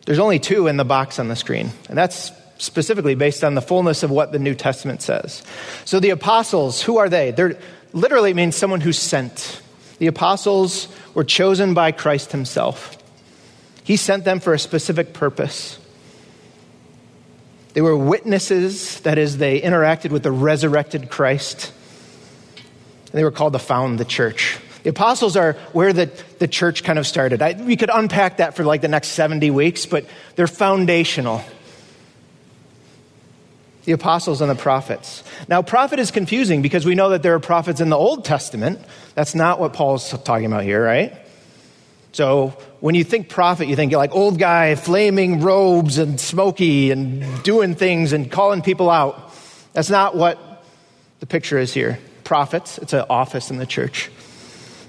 [0.06, 1.70] there's only two in the box on the screen.
[1.88, 5.42] And that's specifically based on the fullness of what the New Testament says.
[5.84, 7.30] So the apostles, who are they?
[7.30, 7.58] They're
[7.92, 9.60] literally means someone who's sent.
[9.98, 12.96] The apostles were chosen by Christ himself.
[13.84, 15.78] He sent them for a specific purpose.
[17.78, 21.72] They were witnesses, that is, they interacted with the resurrected Christ.
[23.12, 24.58] They were called to found the church.
[24.82, 26.10] The apostles are where the,
[26.40, 27.40] the church kind of started.
[27.40, 31.40] I, we could unpack that for like the next 70 weeks, but they're foundational.
[33.84, 35.22] The apostles and the prophets.
[35.46, 38.80] Now, prophet is confusing because we know that there are prophets in the Old Testament.
[39.14, 41.16] That's not what Paul's talking about here, right?
[42.12, 42.48] So
[42.80, 47.74] when you think prophet, you think like old guy, flaming robes and smoky and doing
[47.74, 49.32] things and calling people out.
[49.72, 50.64] That's not what
[51.20, 51.98] the picture is here.
[52.24, 54.10] Prophets, it's an office in the church.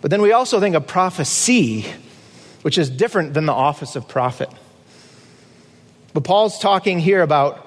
[0.01, 1.85] But then we also think of prophecy,
[2.61, 4.49] which is different than the office of prophet.
[6.13, 7.65] But Paul's talking here about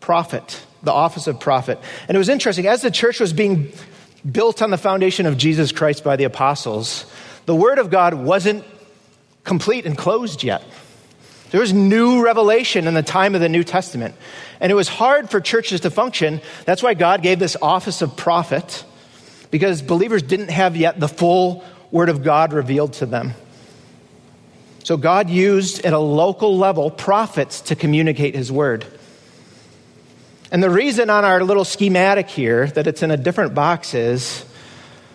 [0.00, 1.78] prophet, the office of prophet.
[2.06, 3.72] And it was interesting, as the church was being
[4.30, 7.06] built on the foundation of Jesus Christ by the apostles,
[7.46, 8.64] the word of God wasn't
[9.44, 10.62] complete and closed yet.
[11.50, 14.16] There was new revelation in the time of the New Testament.
[14.60, 16.40] And it was hard for churches to function.
[16.64, 18.84] That's why God gave this office of prophet,
[19.50, 23.34] because believers didn't have yet the full Word of God revealed to them.
[24.82, 28.84] So God used at a local level prophets to communicate His Word.
[30.50, 34.44] And the reason on our little schematic here that it's in a different box is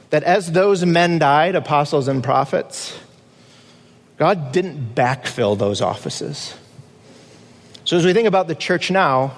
[0.09, 2.97] that as those men died, apostles and prophets,
[4.19, 6.53] God didn't backfill those offices.
[7.85, 9.33] So as we think about the church now,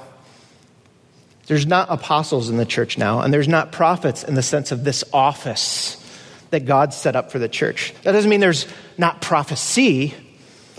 [1.46, 4.84] there's not apostles in the church now, and there's not prophets in the sense of
[4.84, 5.98] this office
[6.50, 7.94] that God set up for the church.
[8.02, 8.68] That doesn't mean there's
[8.98, 10.16] not prophecy,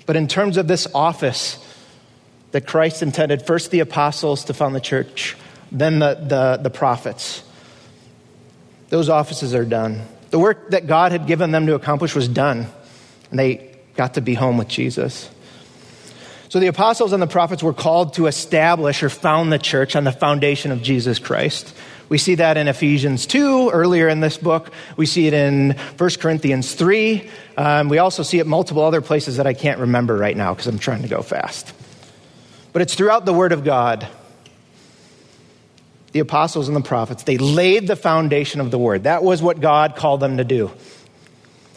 [0.04, 1.64] but in terms of this office
[2.50, 5.36] that Christ intended, first the apostles to found the church,
[5.70, 7.42] then the, the, the prophets.
[8.88, 10.02] Those offices are done.
[10.30, 12.66] The work that God had given them to accomplish was done,
[13.30, 15.30] and they got to be home with Jesus.
[16.48, 20.04] So the apostles and the prophets were called to establish or found the church on
[20.04, 21.74] the foundation of Jesus Christ.
[22.10, 24.70] We see that in Ephesians 2 earlier in this book.
[24.98, 27.26] We see it in 1 Corinthians 3.
[27.56, 30.66] Um, we also see it multiple other places that I can't remember right now because
[30.66, 31.72] I'm trying to go fast.
[32.74, 34.06] But it's throughout the Word of God.
[36.12, 39.04] The apostles and the prophets, they laid the foundation of the Word.
[39.04, 40.70] That was what God called them to do.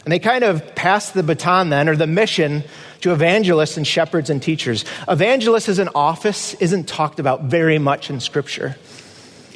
[0.06, 2.64] And they kind of passed the baton then, or the mission,
[3.02, 4.86] to evangelists and shepherds and teachers.
[5.08, 8.78] Evangelist as an office isn't talked about very much in Scripture.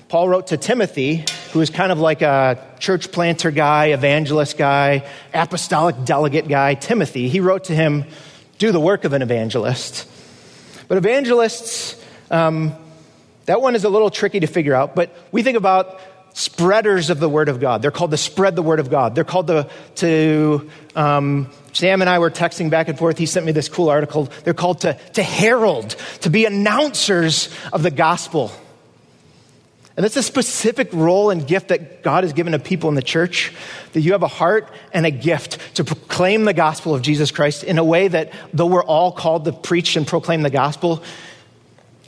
[0.08, 5.08] Paul wrote to Timothy, who is kind of like a church planter guy, evangelist guy,
[5.36, 7.30] apostolic delegate guy, Timothy.
[7.30, 8.06] He wrote to him,
[8.58, 10.10] Do the work of an evangelist.
[10.88, 12.76] But evangelists, um,
[13.46, 16.02] that one is a little tricky to figure out, but we think about
[16.34, 17.82] spreaders of the Word of God.
[17.82, 19.16] They're called to spread the Word of God.
[19.16, 23.18] They're called to, to um, Sam and I were texting back and forth.
[23.18, 24.30] He sent me this cool article.
[24.44, 28.52] They're called to, to herald, to be announcers of the gospel.
[30.00, 33.02] And that's a specific role and gift that God has given to people in the
[33.02, 33.52] church,
[33.92, 37.66] that you have a heart and a gift to proclaim the gospel of Jesus Christ
[37.66, 41.04] in a way that, though we're all called to preach and proclaim the gospel,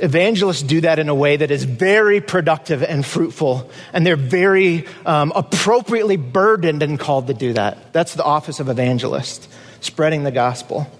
[0.01, 4.85] evangelists do that in a way that is very productive and fruitful, and they're very
[5.05, 7.93] um, appropriately burdened and called to do that.
[7.93, 9.47] That's the office of evangelist,
[9.79, 10.91] spreading the gospel.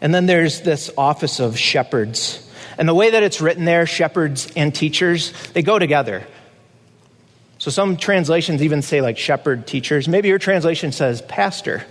[0.00, 2.46] And then there's this office of shepherds.
[2.78, 6.26] And the way that it's written there, shepherds and teachers, they go together.
[7.58, 10.08] So some translations even say like shepherd teachers.
[10.08, 11.84] Maybe your translation says pastor.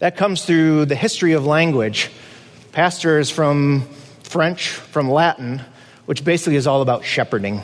[0.00, 2.10] That comes through the history of language.
[2.72, 3.82] Pastor is from
[4.22, 5.62] French, from Latin,
[6.06, 7.62] which basically is all about shepherding.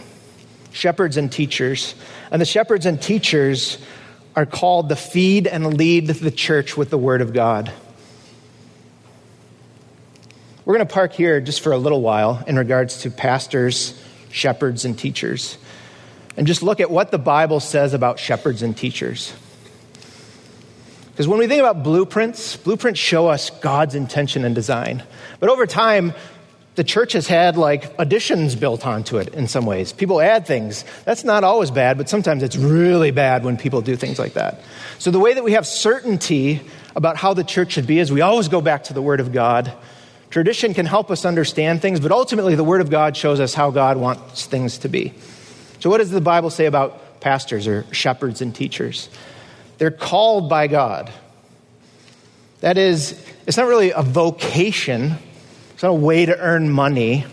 [0.73, 1.95] Shepherds and teachers.
[2.31, 3.79] And the shepherds and teachers
[4.35, 7.73] are called to feed and lead the church with the word of God.
[10.65, 14.87] We're going to park here just for a little while in regards to pastors, shepherds,
[14.87, 15.59] and teachers,
[16.37, 19.35] and just look at what the Bible says about shepherds and teachers.
[21.15, 25.03] Because when we think about blueprints, blueprints show us God's intention and design.
[25.41, 26.13] But over time,
[26.75, 29.93] the church has had like additions built onto it in some ways.
[29.93, 30.85] People add things.
[31.05, 34.61] That's not always bad, but sometimes it's really bad when people do things like that.
[34.99, 36.61] So the way that we have certainty
[36.97, 39.33] about how the church should be is we always go back to the Word of
[39.33, 39.73] God
[40.35, 43.71] Tradition can help us understand things, but ultimately the Word of God shows us how
[43.71, 45.15] God wants things to be.
[45.79, 49.09] So, what does the Bible say about pastors or shepherds and teachers?
[49.79, 51.11] They're called by God.
[52.61, 55.17] That is, it's not really a vocation,
[55.75, 57.25] it's not a way to earn money.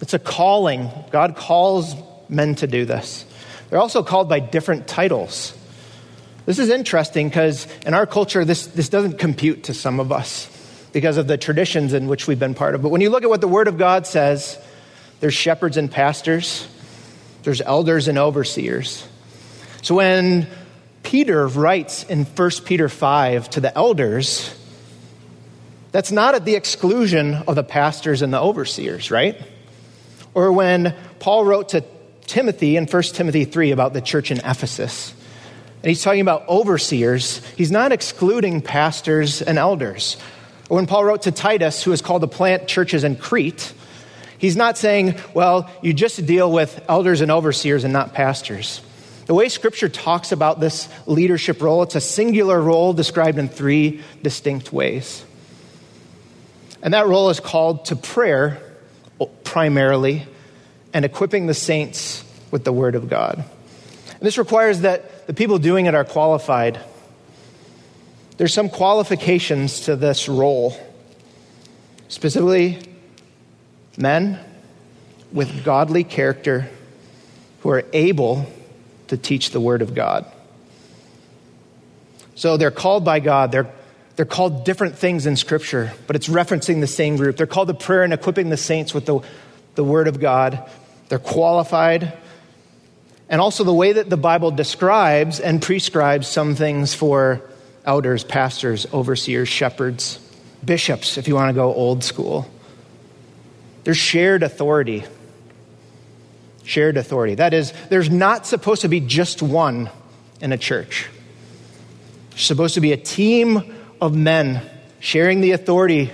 [0.00, 0.90] It's a calling.
[1.12, 1.94] God calls
[2.28, 3.24] men to do this.
[3.70, 5.56] They're also called by different titles.
[6.44, 10.48] This is interesting because in our culture, this, this doesn't compute to some of us
[10.92, 12.82] because of the traditions in which we've been part of.
[12.82, 14.58] But when you look at what the Word of God says,
[15.20, 16.66] there's shepherds and pastors,
[17.44, 19.06] there's elders and overseers.
[19.82, 20.48] So when
[21.02, 24.54] Peter writes in 1 Peter 5 to the elders,
[25.90, 29.36] that's not at the exclusion of the pastors and the overseers, right?
[30.34, 31.84] Or when Paul wrote to
[32.26, 35.12] Timothy in 1 Timothy 3 about the church in Ephesus,
[35.82, 40.16] and he's talking about overseers, he's not excluding pastors and elders.
[40.70, 43.72] Or when Paul wrote to Titus, who is called to plant churches in Crete,
[44.38, 48.80] he's not saying, well, you just deal with elders and overseers and not pastors.
[49.26, 54.02] The way Scripture talks about this leadership role, it's a singular role described in three
[54.22, 55.24] distinct ways.
[56.82, 58.60] And that role is called to prayer
[59.44, 60.26] primarily
[60.92, 63.36] and equipping the saints with the Word of God.
[63.36, 66.80] And this requires that the people doing it are qualified
[68.42, 70.76] there's some qualifications to this role.
[72.08, 72.78] Specifically,
[73.96, 74.40] men
[75.32, 76.68] with godly character
[77.60, 78.46] who are able
[79.12, 80.24] to teach the Word of God.
[82.34, 83.52] So they're called by God.
[83.52, 83.70] They're,
[84.16, 87.36] they're called different things in Scripture, but it's referencing the same group.
[87.36, 89.20] They're called to prayer and equipping the saints with the,
[89.74, 90.66] the Word of God.
[91.10, 92.14] They're qualified.
[93.28, 97.42] And also the way that the Bible describes and prescribes some things for
[97.84, 100.18] elders, pastors, overseers, shepherds,
[100.64, 102.50] bishops, if you want to go old school.
[103.84, 105.04] There's shared authority.
[106.72, 107.34] Shared authority.
[107.34, 109.90] That is, there's not supposed to be just one
[110.40, 111.06] in a church.
[112.30, 114.62] There's supposed to be a team of men
[114.98, 116.10] sharing the authority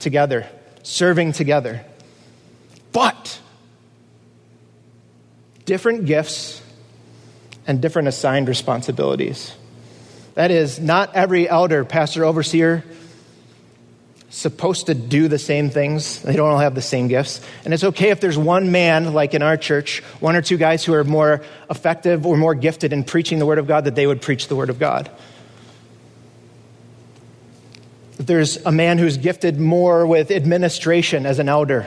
[0.00, 0.48] together,
[0.82, 1.84] serving together.
[2.90, 3.38] But
[5.64, 6.60] different gifts
[7.64, 9.54] and different assigned responsibilities.
[10.34, 12.82] That is, not every elder, pastor, overseer
[14.30, 16.22] supposed to do the same things.
[16.22, 17.40] They don't all have the same gifts.
[17.64, 20.84] And it's okay if there's one man, like in our church, one or two guys
[20.84, 24.06] who are more effective or more gifted in preaching the Word of God, that they
[24.06, 25.10] would preach the Word of God.
[28.20, 31.86] If there's a man who's gifted more with administration as an elder,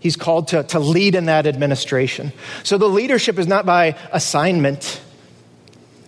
[0.00, 2.32] he's called to, to lead in that administration.
[2.64, 5.00] So the leadership is not by assignment,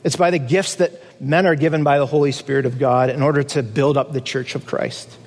[0.02, 3.22] it's by the gifts that men are given by the Holy Spirit of God in
[3.22, 5.18] order to build up the church of Christ.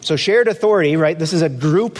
[0.00, 1.18] So, shared authority, right?
[1.18, 1.98] This is a group,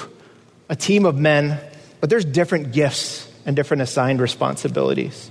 [0.69, 1.61] a team of men,
[2.01, 5.31] but there's different gifts and different assigned responsibilities.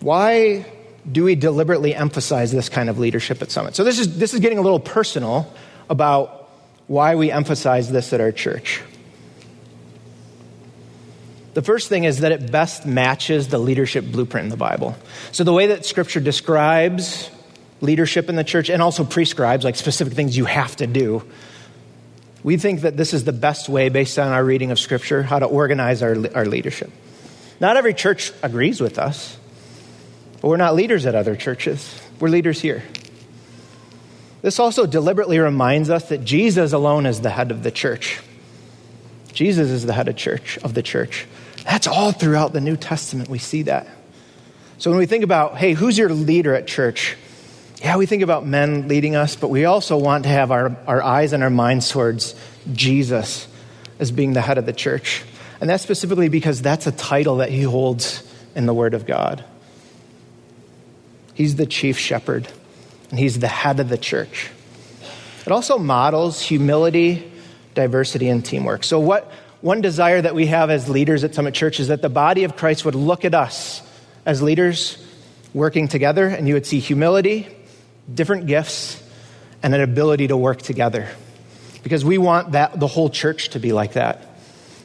[0.00, 0.66] Why
[1.10, 3.76] do we deliberately emphasize this kind of leadership at Summit?
[3.76, 5.52] So, this is, this is getting a little personal
[5.88, 6.48] about
[6.86, 8.82] why we emphasize this at our church.
[11.54, 14.96] The first thing is that it best matches the leadership blueprint in the Bible.
[15.32, 17.30] So, the way that Scripture describes
[17.80, 21.22] leadership in the church and also prescribes like specific things you have to do.
[22.42, 25.38] We think that this is the best way, based on our reading of Scripture, how
[25.38, 26.90] to organize our, our leadership.
[27.60, 29.36] Not every church agrees with us,
[30.40, 32.00] but we're not leaders at other churches.
[32.20, 32.82] We're leaders here.
[34.42, 38.20] This also deliberately reminds us that Jesus alone is the head of the church.
[39.32, 41.26] Jesus is the head of church of the church.
[41.64, 43.28] That's all throughout the New Testament.
[43.28, 43.88] We see that.
[44.78, 47.16] So when we think about, hey, who's your leader at church?
[47.82, 51.02] Yeah, we think about men leading us, but we also want to have our, our
[51.02, 52.34] eyes and our minds towards
[52.72, 53.46] Jesus
[53.98, 55.22] as being the head of the church.
[55.60, 58.22] And that's specifically because that's a title that he holds
[58.54, 59.44] in the Word of God.
[61.34, 62.48] He's the chief shepherd,
[63.10, 64.50] and he's the head of the church.
[65.44, 67.30] It also models humility,
[67.74, 68.84] diversity, and teamwork.
[68.84, 72.08] So, what one desire that we have as leaders at Summit Church is that the
[72.08, 73.82] body of Christ would look at us
[74.24, 75.02] as leaders
[75.54, 77.48] working together, and you would see humility,
[78.12, 79.02] different gifts,
[79.62, 81.08] and an ability to work together.
[81.82, 84.36] Because we want that, the whole church to be like that.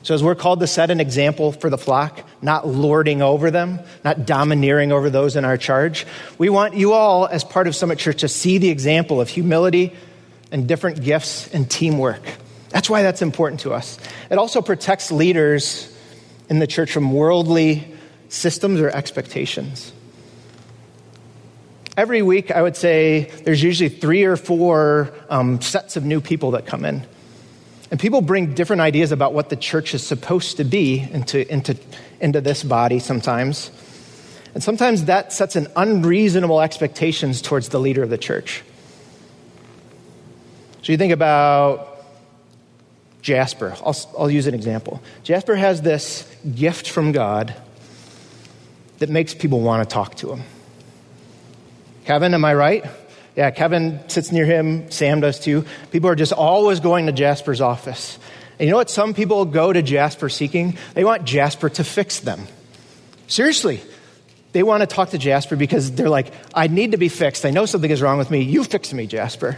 [0.04, 3.80] So, as we're called to set an example for the flock, not lording over them,
[4.04, 6.08] not domineering over those in our charge,
[6.40, 9.94] we want you all, as part of Summit Church, to see the example of humility
[10.52, 12.22] and different gifts and teamwork.
[12.70, 14.00] That's why that's important to us.
[14.32, 15.96] It also protects leaders
[16.50, 17.94] in the church from worldly
[18.30, 19.94] systems or expectations.
[21.98, 26.52] Every week, I would say there's usually three or four um, sets of new people
[26.52, 27.06] that come in.
[27.92, 31.78] And people bring different ideas about what the church is supposed to be into, into,
[32.22, 33.70] into this body sometimes.
[34.54, 38.64] And sometimes that sets an unreasonable expectations towards the leader of the church.
[40.82, 42.06] So you think about
[43.22, 43.76] Jasper.
[43.86, 45.02] I'll, I'll use an example.
[45.24, 47.54] Jasper has this gift from God
[49.00, 50.44] that makes people want to talk to him.
[52.12, 52.86] Kevin, am I right?
[53.38, 54.92] Yeah, Kevin sits near him.
[54.92, 55.64] Sam does too.
[55.92, 58.20] People are just always going to Jasper's office.
[58.60, 58.90] And you know what?
[58.90, 60.78] Some people go to Jasper seeking?
[60.94, 62.50] They want Jasper to fix them.
[63.28, 63.80] Seriously.
[64.52, 67.46] They want to talk to Jasper because they're like, I need to be fixed.
[67.46, 68.42] I know something is wrong with me.
[68.42, 69.58] You fix me, Jasper.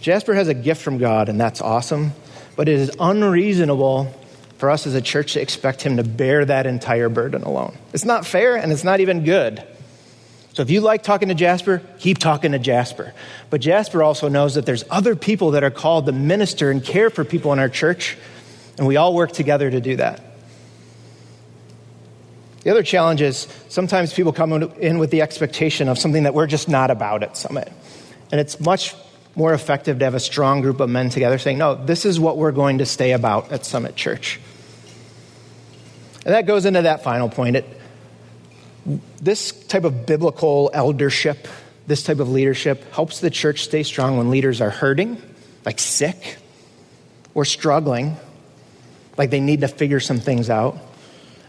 [0.00, 2.10] Jasper has a gift from God, and that's awesome.
[2.56, 4.12] But it is unreasonable
[4.60, 7.76] for us as a church to expect him to bear that entire burden alone.
[7.94, 9.66] It's not fair and it's not even good.
[10.52, 13.14] So if you like talking to Jasper, keep talking to Jasper.
[13.48, 17.08] But Jasper also knows that there's other people that are called to minister and care
[17.08, 18.18] for people in our church,
[18.76, 20.22] and we all work together to do that.
[22.62, 26.48] The other challenge is sometimes people come in with the expectation of something that we're
[26.48, 27.72] just not about at Summit.
[28.30, 28.94] And it's much
[29.34, 32.36] more effective to have a strong group of men together saying, no, this is what
[32.36, 34.40] we're going to stay about at Summit Church.
[36.24, 37.56] And that goes into that final point.
[37.56, 37.80] It,
[39.20, 41.48] this type of biblical eldership,
[41.86, 45.20] this type of leadership, helps the church stay strong when leaders are hurting,
[45.64, 46.38] like sick,
[47.34, 48.16] or struggling,
[49.16, 50.78] like they need to figure some things out.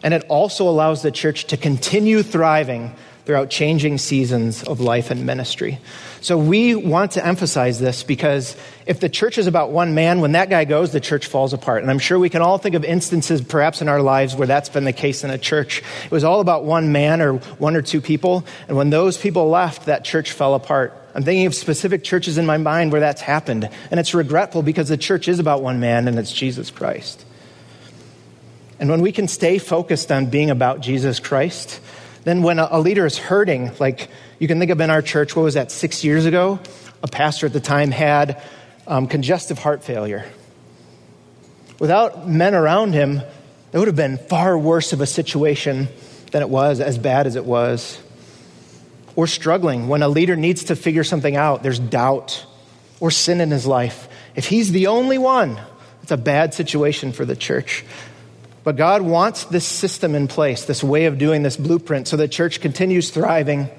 [0.03, 2.95] And it also allows the church to continue thriving
[3.25, 5.79] throughout changing seasons of life and ministry.
[6.21, 8.55] So we want to emphasize this because
[8.85, 11.81] if the church is about one man, when that guy goes, the church falls apart.
[11.81, 14.69] And I'm sure we can all think of instances perhaps in our lives where that's
[14.69, 15.81] been the case in a church.
[16.05, 18.45] It was all about one man or one or two people.
[18.67, 20.93] And when those people left, that church fell apart.
[21.15, 23.69] I'm thinking of specific churches in my mind where that's happened.
[23.89, 27.25] And it's regretful because the church is about one man and it's Jesus Christ.
[28.79, 31.79] And when we can stay focused on being about Jesus Christ,
[32.23, 35.41] then, when a, leader is hurting, like you can think of in our church, what
[35.41, 36.59] was that, six years ago?
[37.01, 38.41] A pastor at the time had
[38.85, 40.25] um, congestive heart failure.
[41.79, 43.21] Without men around him,
[43.73, 45.87] it would have been far worse of a situation
[46.31, 47.99] than it was, as bad as it was.
[49.15, 52.45] or struggling, when a leader needs to figure something out, there's doubt
[52.99, 54.07] or sin in his life.
[54.35, 55.59] If he's the only one,
[56.03, 57.83] it's a bad situation for the church.
[58.63, 62.27] But God wants this system in place, this way of doing this blueprint, so the
[62.27, 63.69] church continues thriving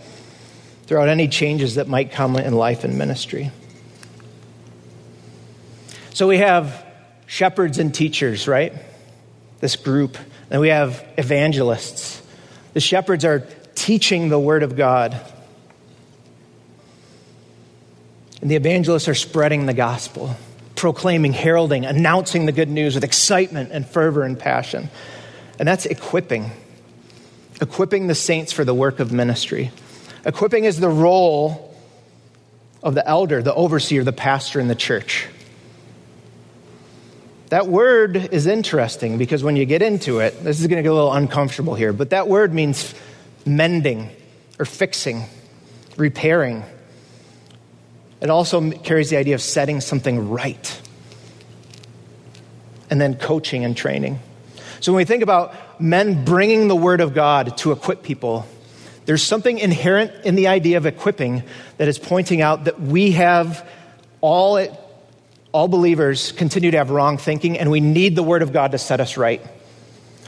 [0.87, 3.53] throughout any changes that might come in life and ministry.
[6.15, 6.85] So we have
[7.27, 8.75] shepherds and teachers, right?
[9.61, 10.19] This group.
[10.51, 12.21] And we have evangelists.
[12.75, 15.19] The shepherds are teaching the Word of God.
[18.43, 20.37] And the evangelists are spreading the gospel,
[20.83, 24.91] proclaiming, heralding, announcing the good news with excitement and fervor and passion.
[25.61, 26.51] And that's equipping,
[27.61, 29.71] equipping the saints for the work of ministry.
[30.27, 31.73] Equipping is the role
[32.83, 35.29] of the elder, the overseer, the pastor in the church.
[37.51, 40.91] That word is interesting because when you get into it, this is going to get
[40.91, 42.93] a little uncomfortable here, but that word means
[43.47, 44.11] mending
[44.59, 45.27] or fixing,
[45.97, 46.65] repairing.
[48.23, 50.81] It also carries the idea of setting something right
[52.89, 54.21] and then coaching and training.
[54.81, 58.47] So when we think about men bringing the word of God to equip people,
[59.07, 61.43] there's something inherent in the idea of equipping
[61.79, 63.69] that is pointing out that we have
[64.21, 64.65] all,
[65.51, 68.79] all believers continue to have wrong thinking, and we need the Word of God to
[68.79, 69.41] set us right.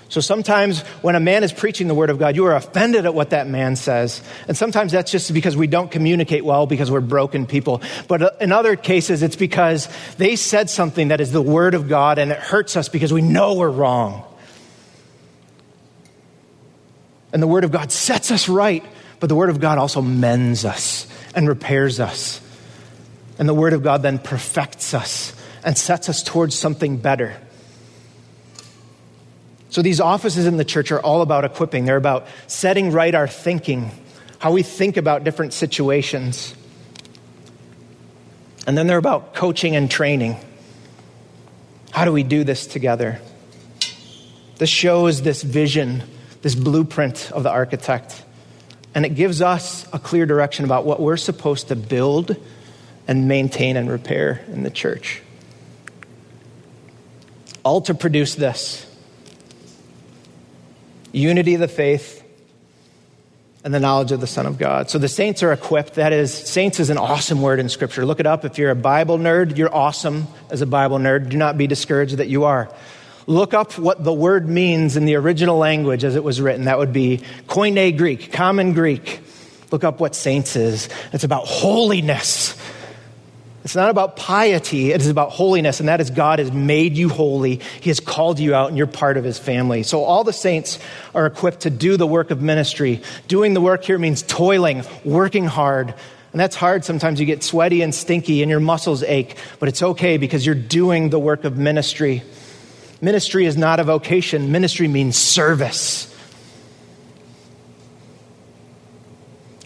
[0.09, 3.15] So sometimes when a man is preaching the Word of God, you are offended at
[3.15, 4.23] what that man says.
[4.47, 7.83] And sometimes that's just because we don't communicate well because we're broken people.
[8.07, 11.89] But uh, in other cases, it's because they said something that is the Word of
[11.89, 14.25] God and it hurts us because we know we're wrong.
[17.33, 18.85] And the Word of God sets us right,
[19.19, 22.41] but the Word of God also mends us and repairs us.
[23.39, 25.35] And the Word of God then perfects us
[25.65, 27.37] and sets us towards something better.
[29.75, 33.27] So these offices in the church are all about equipping, they're about setting right our
[33.27, 33.91] thinking,
[34.39, 36.55] how we think about different situations.
[38.69, 40.37] And then they're about coaching and training.
[41.91, 43.21] How do we do this together?
[44.59, 46.05] This shows this vision
[46.43, 48.23] this blueprint of the architect.
[48.95, 52.37] And it gives us a clear direction about what we're supposed to build
[53.09, 55.21] and maintain and repair in the church.
[57.65, 58.87] All to produce this
[61.15, 62.23] unity of the faith
[63.65, 64.91] and the knowledge of the Son of God.
[64.91, 65.95] So the saints are equipped.
[65.95, 68.05] That is, saints is an awesome word in Scripture.
[68.05, 68.45] Look it up.
[68.45, 71.31] If you're a Bible nerd, you're awesome as a Bible nerd.
[71.31, 72.71] Do not be discouraged that you are.
[73.27, 76.67] Look up what the word means in the original language as it was written.
[76.67, 79.21] That would be Koine Greek, common Greek.
[79.71, 80.91] Look up what saints is.
[81.13, 82.55] It's about holiness.
[83.65, 87.09] It's not about piety, it is about holiness, and that is God has made you
[87.09, 87.61] holy.
[87.81, 89.83] He has called you out, and you're part of his family.
[89.83, 90.79] So all the saints
[91.15, 93.01] are equipped to do the work of ministry.
[93.27, 95.95] Doing the work here means toiling, working hard.
[96.33, 96.85] And that's hard.
[96.85, 100.55] Sometimes you get sweaty and stinky and your muscles ache, but it's okay because you're
[100.55, 102.23] doing the work of ministry.
[103.01, 106.14] Ministry is not a vocation, ministry means service.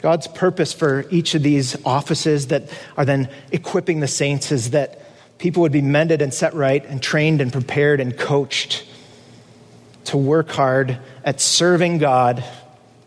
[0.01, 5.03] God's purpose for each of these offices that are then equipping the saints is that
[5.38, 8.84] people would be mended and set right and trained and prepared and coached
[10.05, 12.44] to work hard at serving God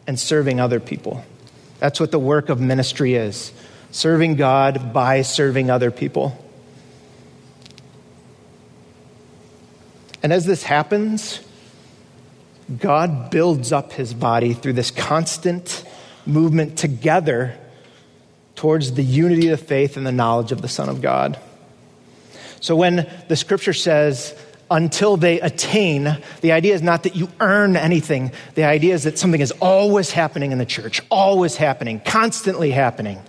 [0.05, 1.23] and serving other people.
[1.79, 3.51] That's what the work of ministry is
[3.91, 6.37] serving God by serving other people.
[10.23, 11.41] And as this happens,
[12.79, 15.83] God builds up his body through this constant
[16.25, 17.57] movement together
[18.55, 21.39] towards the unity of faith and the knowledge of the Son of God.
[22.59, 24.35] So when the scripture says,
[24.69, 28.31] until they attain, the idea is not that you earn anything.
[28.55, 33.21] The idea is that something is always happening in the church, always happening, constantly happening.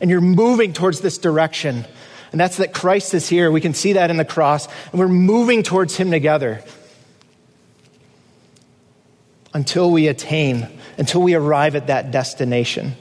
[0.00, 1.84] And you're moving towards this direction
[2.34, 3.48] and that's that Christ is here.
[3.52, 6.64] We can see that in the cross, and we're moving towards Him together
[9.54, 12.96] until we attain, until we arrive at that destination.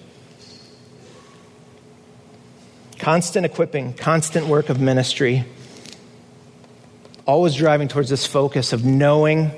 [2.99, 5.43] Constant equipping, constant work of ministry,
[7.25, 9.51] always driving towards this focus of knowing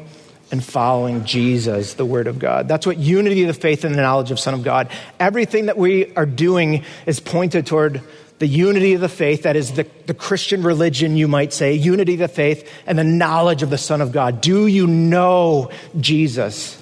[0.52, 2.68] and following Jesus, the Word of God.
[2.68, 4.90] That's what unity of the faith and the knowledge of Son of God.
[5.20, 8.02] Everything that we are doing is pointed toward
[8.40, 12.14] the unity of the faith, that is the, the Christian religion, you might say, unity
[12.14, 14.42] of the faith, and the knowledge of the Son of God.
[14.42, 16.82] Do you know Jesus?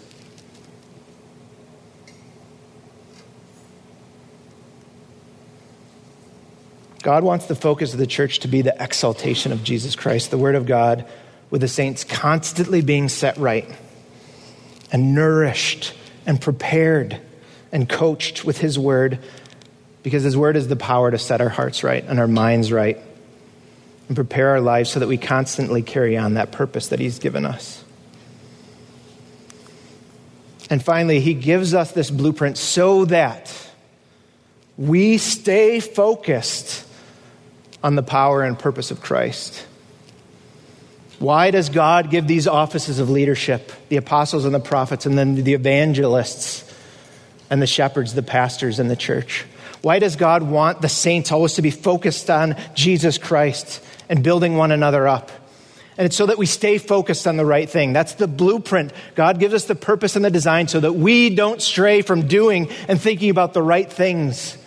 [7.04, 10.38] God wants the focus of the church to be the exaltation of Jesus Christ, the
[10.38, 11.06] Word of God,
[11.50, 13.70] with the saints constantly being set right
[14.90, 15.94] and nourished
[16.26, 17.20] and prepared
[17.74, 19.20] and coached with His Word
[20.02, 22.98] because His Word is the power to set our hearts right and our minds right
[24.08, 27.46] and prepare our lives so that we constantly carry on that purpose that He's given
[27.46, 27.84] us.
[30.70, 33.54] And finally, He gives us this blueprint so that
[34.78, 36.83] we stay focused
[37.84, 39.66] on the power and purpose of Christ.
[41.20, 45.36] Why does God give these offices of leadership, the apostles and the prophets, and then
[45.36, 46.70] the evangelists
[47.50, 49.46] and the shepherds, the pastors and the church?
[49.82, 54.56] Why does God want the saints always to be focused on Jesus Christ and building
[54.56, 55.32] one another up?
[55.98, 57.94] And it's so that we stay focused on the right thing.
[57.94, 58.94] That's the blueprint.
[59.16, 62.70] God gives us the purpose and the design so that we don't stray from doing
[62.88, 64.58] and thinking about the right things.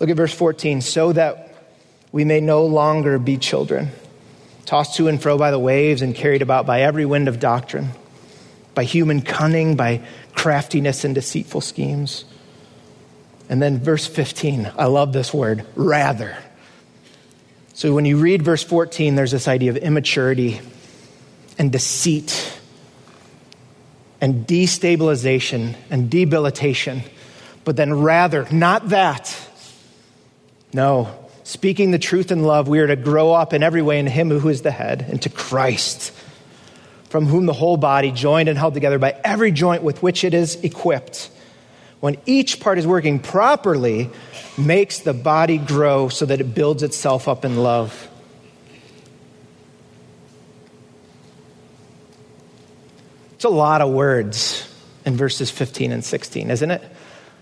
[0.00, 0.80] Look at verse 14.
[0.80, 1.54] So that
[2.12, 3.90] we may no longer be children,
[4.64, 7.90] tossed to and fro by the waves and carried about by every wind of doctrine,
[8.74, 10.02] by human cunning, by
[10.34, 12.24] craftiness and deceitful schemes.
[13.48, 16.36] And then verse 15, I love this word, rather.
[17.74, 20.60] So when you read verse 14, there's this idea of immaturity
[21.58, 22.58] and deceit
[24.20, 27.02] and destabilization and debilitation.
[27.64, 29.45] But then, rather, not that
[30.76, 31.08] no.
[31.42, 34.30] Speaking the truth in love, we are to grow up in every way in Him
[34.30, 36.12] who is the head, into Christ,
[37.08, 40.34] from whom the whole body, joined and held together by every joint with which it
[40.34, 41.30] is equipped,
[42.00, 44.10] when each part is working properly,
[44.58, 48.08] makes the body grow so that it builds itself up in love.
[53.34, 54.70] It's a lot of words
[55.06, 56.82] in verses 15 and 16, isn't it?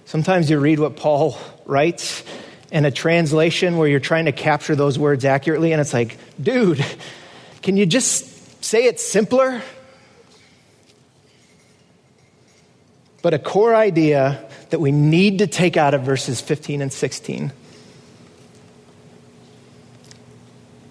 [0.05, 2.23] Sometimes you read what Paul writes
[2.75, 6.85] and a translation where you're trying to capture those words accurately, and it's like, dude,
[7.63, 9.63] can you just say it simpler?
[13.23, 17.53] But a core idea that we need to take out of verses 15 and 16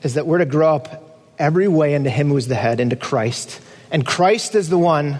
[0.04, 2.96] is that we're to grow up every way into Him who is the head, into
[2.96, 3.60] Christ.
[3.92, 5.20] And Christ is the one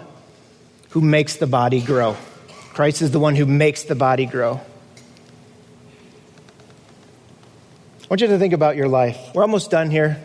[0.92, 2.16] who makes the body grow.
[2.74, 4.62] Christ is the one who makes the body grow.
[8.10, 9.18] Want you to think about your life.
[9.34, 10.22] We're almost done here,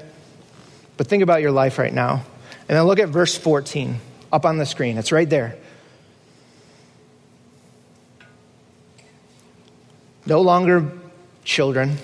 [0.97, 2.25] but think about your life right now.
[2.69, 3.99] And then look at verse 14
[4.33, 4.99] up on the screen.
[4.99, 5.57] It's right there.
[10.27, 10.93] No longer
[11.45, 11.97] children,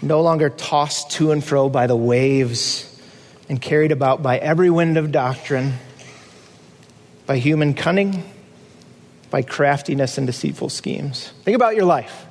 [0.00, 2.90] no longer tossed to and fro by the waves
[3.50, 5.74] and carried about by every wind of doctrine,
[7.26, 8.24] by human cunning,
[9.30, 11.32] by craftiness and deceitful schemes.
[11.42, 12.26] Think about your life.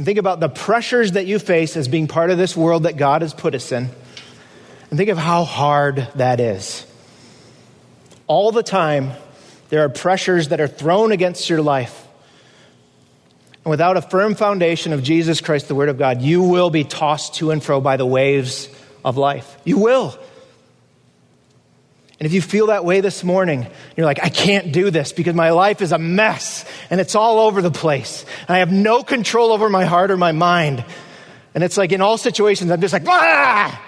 [0.00, 2.96] And think about the pressures that you face as being part of this world that
[2.96, 3.90] God has put us in.
[4.88, 6.86] And think of how hard that is.
[8.26, 9.10] All the time,
[9.68, 12.08] there are pressures that are thrown against your life.
[13.62, 16.84] And without a firm foundation of Jesus Christ, the Word of God, you will be
[16.84, 18.70] tossed to and fro by the waves
[19.04, 19.58] of life.
[19.66, 20.18] You will.
[22.20, 23.66] And if you feel that way this morning,
[23.96, 27.38] you're like, I can't do this because my life is a mess and it's all
[27.38, 28.26] over the place.
[28.46, 30.84] And I have no control over my heart or my mind.
[31.54, 33.86] And it's like in all situations, I'm just like, ah!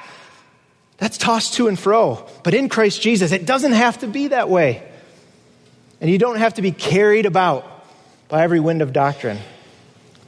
[0.96, 2.26] That's tossed to and fro.
[2.42, 4.82] But in Christ Jesus, it doesn't have to be that way.
[6.00, 7.66] And you don't have to be carried about
[8.28, 9.38] by every wind of doctrine.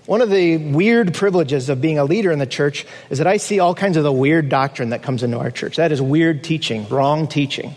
[0.04, 3.38] One of the weird privileges of being a leader in the church is that I
[3.38, 5.76] see all kinds of the weird doctrine that comes into our church.
[5.76, 7.74] That is weird teaching, wrong teaching.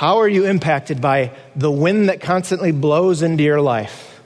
[0.00, 4.18] How are you impacted by the wind that constantly blows into your life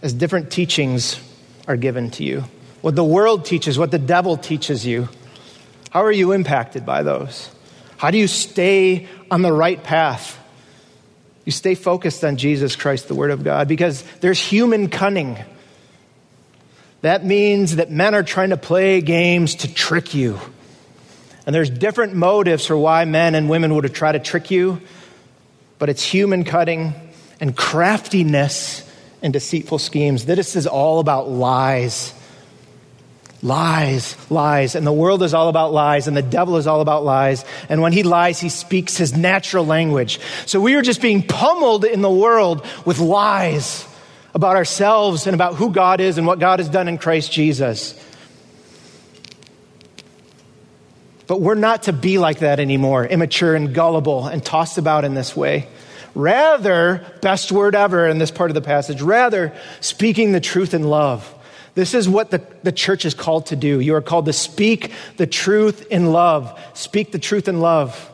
[0.00, 1.20] as different teachings
[1.68, 2.44] are given to you?
[2.80, 5.10] What the world teaches, what the devil teaches you.
[5.90, 7.50] How are you impacted by those?
[7.98, 10.42] How do you stay on the right path?
[11.44, 15.36] You stay focused on Jesus Christ, the Word of God, because there's human cunning.
[17.02, 20.40] That means that men are trying to play games to trick you
[21.46, 24.80] and there's different motives for why men and women would try to trick you,
[25.78, 26.94] but it's human cutting
[27.40, 28.88] and craftiness
[29.22, 30.24] and deceitful schemes.
[30.24, 32.14] This is all about lies.
[33.42, 34.76] Lies, lies.
[34.76, 37.44] And the world is all about lies, and the devil is all about lies.
[37.68, 40.20] And when he lies, he speaks his natural language.
[40.46, 43.84] So we are just being pummeled in the world with lies
[44.34, 47.98] about ourselves and about who God is and what God has done in Christ Jesus.
[51.32, 55.14] But we're not to be like that anymore, immature and gullible and tossed about in
[55.14, 55.66] this way.
[56.14, 60.82] Rather, best word ever in this part of the passage, rather, speaking the truth in
[60.82, 61.34] love.
[61.74, 63.80] This is what the, the church is called to do.
[63.80, 66.60] You are called to speak the truth in love.
[66.74, 68.10] Speak the truth in love.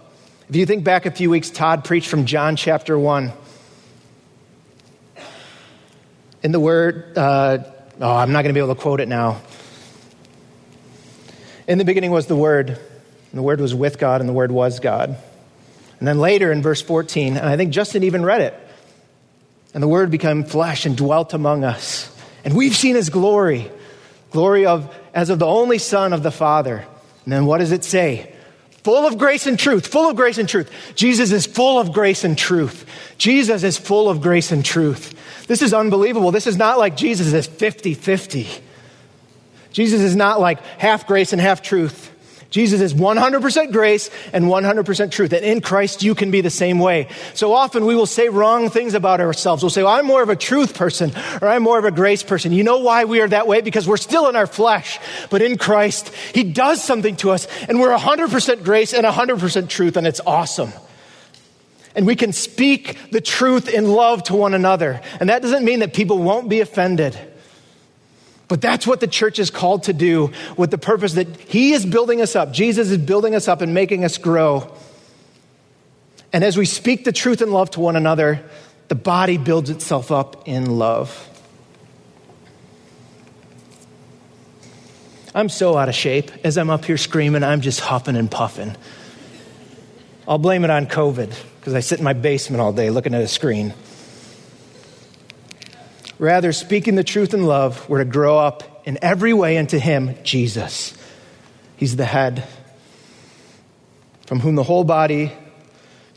[0.48, 3.32] If you think back a few weeks, Todd preached from John chapter 1.
[6.44, 7.64] In the word, uh,
[8.00, 9.40] oh, I'm not going to be able to quote it now.
[11.68, 12.78] In the beginning was the Word,
[13.30, 15.16] and the Word was with God, and the Word was God.
[15.98, 18.54] And then later in verse 14, and I think Justin even read it,
[19.74, 22.14] and the Word became flesh and dwelt among us.
[22.44, 23.70] And we've seen His glory,
[24.30, 26.86] glory of, as of the only Son of the Father.
[27.24, 28.32] And then what does it say?
[28.84, 30.70] Full of grace and truth, full of grace and truth.
[30.94, 32.86] Jesus is full of grace and truth.
[33.18, 35.14] Jesus is full of grace and truth.
[35.46, 36.30] This is unbelievable.
[36.30, 38.48] This is not like Jesus is 50 50.
[39.72, 42.10] Jesus is not like half grace and half truth.
[42.50, 45.32] Jesus is 100% grace and 100% truth.
[45.34, 47.08] And in Christ, you can be the same way.
[47.34, 49.62] So often we will say wrong things about ourselves.
[49.62, 52.22] We'll say, well, I'm more of a truth person or I'm more of a grace
[52.22, 52.52] person.
[52.52, 53.60] You know why we are that way?
[53.60, 54.98] Because we're still in our flesh.
[55.28, 59.98] But in Christ, He does something to us and we're 100% grace and 100% truth
[59.98, 60.72] and it's awesome.
[61.94, 65.02] And we can speak the truth in love to one another.
[65.20, 67.18] And that doesn't mean that people won't be offended.
[68.48, 71.84] But that's what the church is called to do with the purpose that He is
[71.84, 72.52] building us up.
[72.52, 74.74] Jesus is building us up and making us grow.
[76.32, 78.42] And as we speak the truth and love to one another,
[78.88, 81.26] the body builds itself up in love.
[85.34, 86.30] I'm so out of shape.
[86.42, 88.76] As I'm up here screaming, I'm just huffing and puffing.
[90.26, 93.22] I'll blame it on COVID because I sit in my basement all day looking at
[93.22, 93.74] a screen.
[96.18, 100.16] Rather, speaking the truth in love, we're to grow up in every way into Him,
[100.24, 100.96] Jesus.
[101.76, 102.46] He's the head,
[104.26, 105.32] from whom the whole body,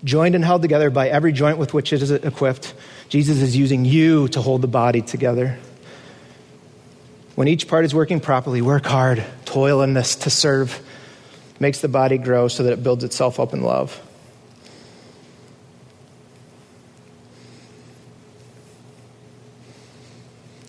[0.04, 2.74] joined and held together by every joint with which it is equipped,
[3.10, 5.60] Jesus is using you to hold the body together.
[7.36, 10.82] When each part is working properly, work hard, toil in this to serve,
[11.60, 14.02] makes the body grow so that it builds itself up in love.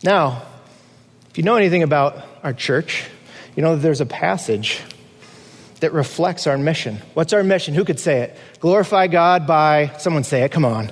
[0.03, 0.42] Now,
[1.30, 3.05] if you know anything about our church,
[3.57, 4.80] you know that there's a passage
[5.80, 6.98] that reflects our mission.
[7.14, 7.74] What's our mission?
[7.74, 8.36] Who could say it?
[8.61, 10.90] Glorify God by, someone say it, come on.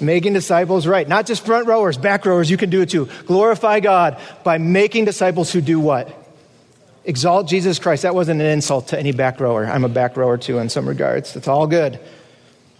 [0.00, 1.06] Making disciples, right.
[1.06, 3.08] Not just front rowers, back rowers, you can do it too.
[3.26, 6.14] Glorify God by making disciples who do what?
[7.04, 8.02] Exalt Jesus Christ.
[8.02, 9.66] That wasn't an insult to any back rower.
[9.66, 11.36] I'm a back rower too in some regards.
[11.36, 12.00] It's all good.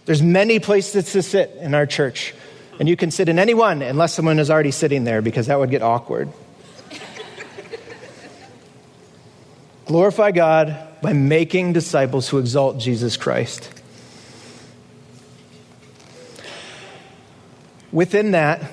[0.05, 2.33] There's many places to sit in our church.
[2.79, 5.59] And you can sit in any one unless someone is already sitting there because that
[5.59, 6.29] would get awkward.
[9.85, 13.69] Glorify God by making disciples who exalt Jesus Christ.
[17.91, 18.71] Within that,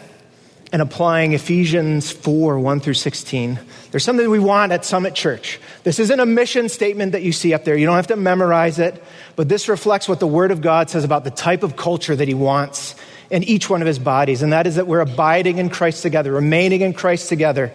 [0.73, 3.59] and applying Ephesians 4 1 through 16,
[3.91, 5.61] there's something we want at Summit Church.
[5.85, 7.77] This isn't a mission statement that you see up there.
[7.77, 9.05] You don't have to memorize it,
[9.37, 12.27] but this reflects what the Word of God says about the type of culture that
[12.27, 12.95] He wants
[13.33, 16.31] in each one of his bodies, and that is that we're abiding in Christ together,
[16.31, 17.73] remaining in Christ together,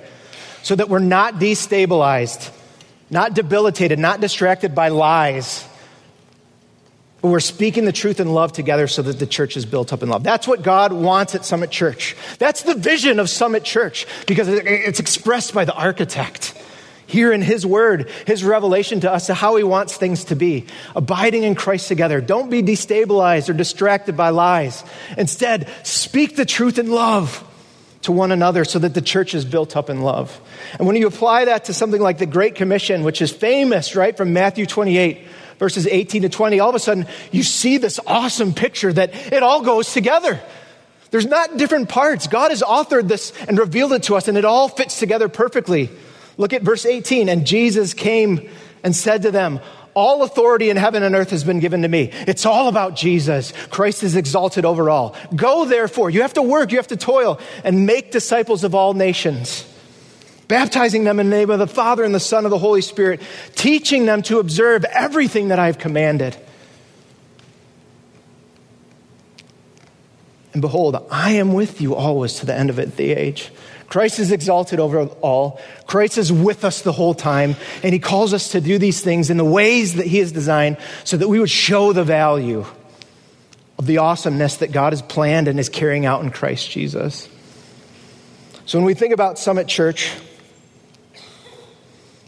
[0.61, 2.51] so that we're not destabilized,
[3.09, 5.67] not debilitated, not distracted by lies.
[7.21, 10.03] But we're speaking the truth in love together so that the church is built up
[10.03, 10.23] in love.
[10.23, 12.15] That's what God wants at Summit Church.
[12.37, 16.53] That's the vision of Summit Church because it's expressed by the architect
[17.07, 20.67] here in His Word, His revelation to us to how He wants things to be.
[20.95, 22.21] Abiding in Christ together.
[22.21, 24.83] Don't be destabilized or distracted by lies.
[25.17, 27.43] Instead, speak the truth in love
[28.03, 30.39] to one another so that the church is built up in love.
[30.77, 34.15] And when you apply that to something like the Great Commission, which is famous, right,
[34.15, 35.27] from Matthew 28,
[35.59, 39.43] verses 18 to 20, all of a sudden you see this awesome picture that it
[39.43, 40.39] all goes together.
[41.11, 42.27] There's not different parts.
[42.27, 45.89] God has authored this and revealed it to us, and it all fits together perfectly.
[46.37, 47.29] Look at verse 18.
[47.29, 48.49] And Jesus came
[48.83, 49.59] and said to them,
[49.97, 52.11] all authority in heaven and earth has been given to me.
[52.27, 53.51] It's all about Jesus.
[53.71, 55.15] Christ is exalted over all.
[55.35, 56.11] Go therefore.
[56.11, 59.65] You have to work, you have to toil, and make disciples of all nations,
[60.47, 63.23] baptizing them in the name of the Father and the Son of the Holy Spirit,
[63.55, 66.37] teaching them to observe everything that I've commanded.
[70.53, 73.51] And behold, I am with you always to the end of the age.
[73.89, 75.61] Christ is exalted over all.
[75.85, 79.29] Christ is with us the whole time, and He calls us to do these things
[79.29, 82.65] in the ways that He has designed so that we would show the value
[83.79, 87.29] of the awesomeness that God has planned and is carrying out in Christ Jesus.
[88.65, 90.13] So when we think about Summit Church,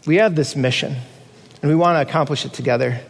[0.06, 0.96] we have this mission,
[1.60, 3.00] and we want to accomplish it together.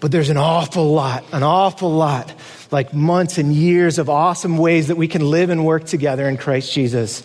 [0.00, 2.32] But there's an awful lot, an awful lot
[2.70, 6.36] like months and years of awesome ways that we can live and work together in
[6.36, 7.22] Christ Jesus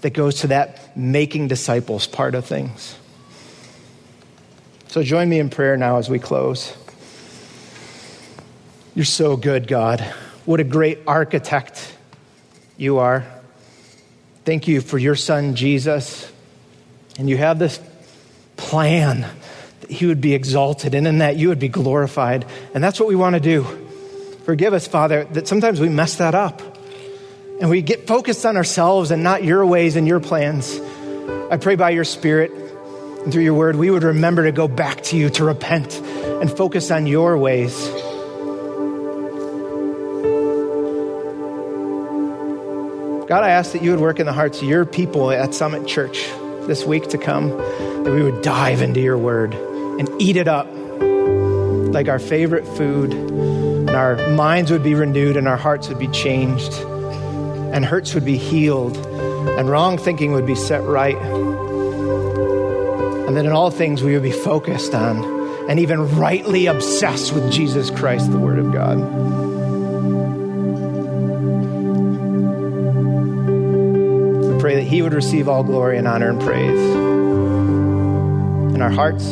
[0.00, 2.96] that goes to that making disciples part of things.
[4.88, 6.76] So join me in prayer now as we close.
[8.94, 10.00] You're so good, God.
[10.44, 11.94] What a great architect
[12.76, 13.26] you are.
[14.44, 16.32] Thank you for your son, Jesus.
[17.18, 17.78] And you have this
[18.56, 19.28] plan
[19.88, 22.46] he would be exalted and in that you would be glorified.
[22.74, 23.64] And that's what we want to do.
[24.44, 26.62] Forgive us, Father, that sometimes we mess that up
[27.60, 30.78] and we get focused on ourselves and not your ways and your plans.
[31.50, 35.02] I pray by your Spirit and through your word, we would remember to go back
[35.04, 37.74] to you, to repent and focus on your ways.
[43.28, 45.86] God, I ask that you would work in the hearts of your people at Summit
[45.86, 46.26] Church
[46.66, 49.54] this week to come, that we would dive into your word
[49.98, 50.66] and eat it up
[51.92, 56.08] like our favorite food, and our minds would be renewed and our hearts would be
[56.08, 61.16] changed, and hurts would be healed, and wrong thinking would be set right.
[63.26, 65.38] And that in all things we would be focused on
[65.68, 68.98] and even rightly obsessed with Jesus Christ, the Word of God.
[74.52, 76.80] We pray that He would receive all glory and honor and praise
[78.74, 79.26] in our hearts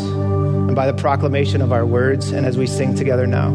[0.76, 3.50] by the proclamation of our words and as we sing together now.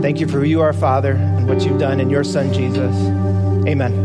[0.00, 2.96] Thank you for who you are, Father, and what you've done in your Son, Jesus.
[3.68, 4.01] Amen.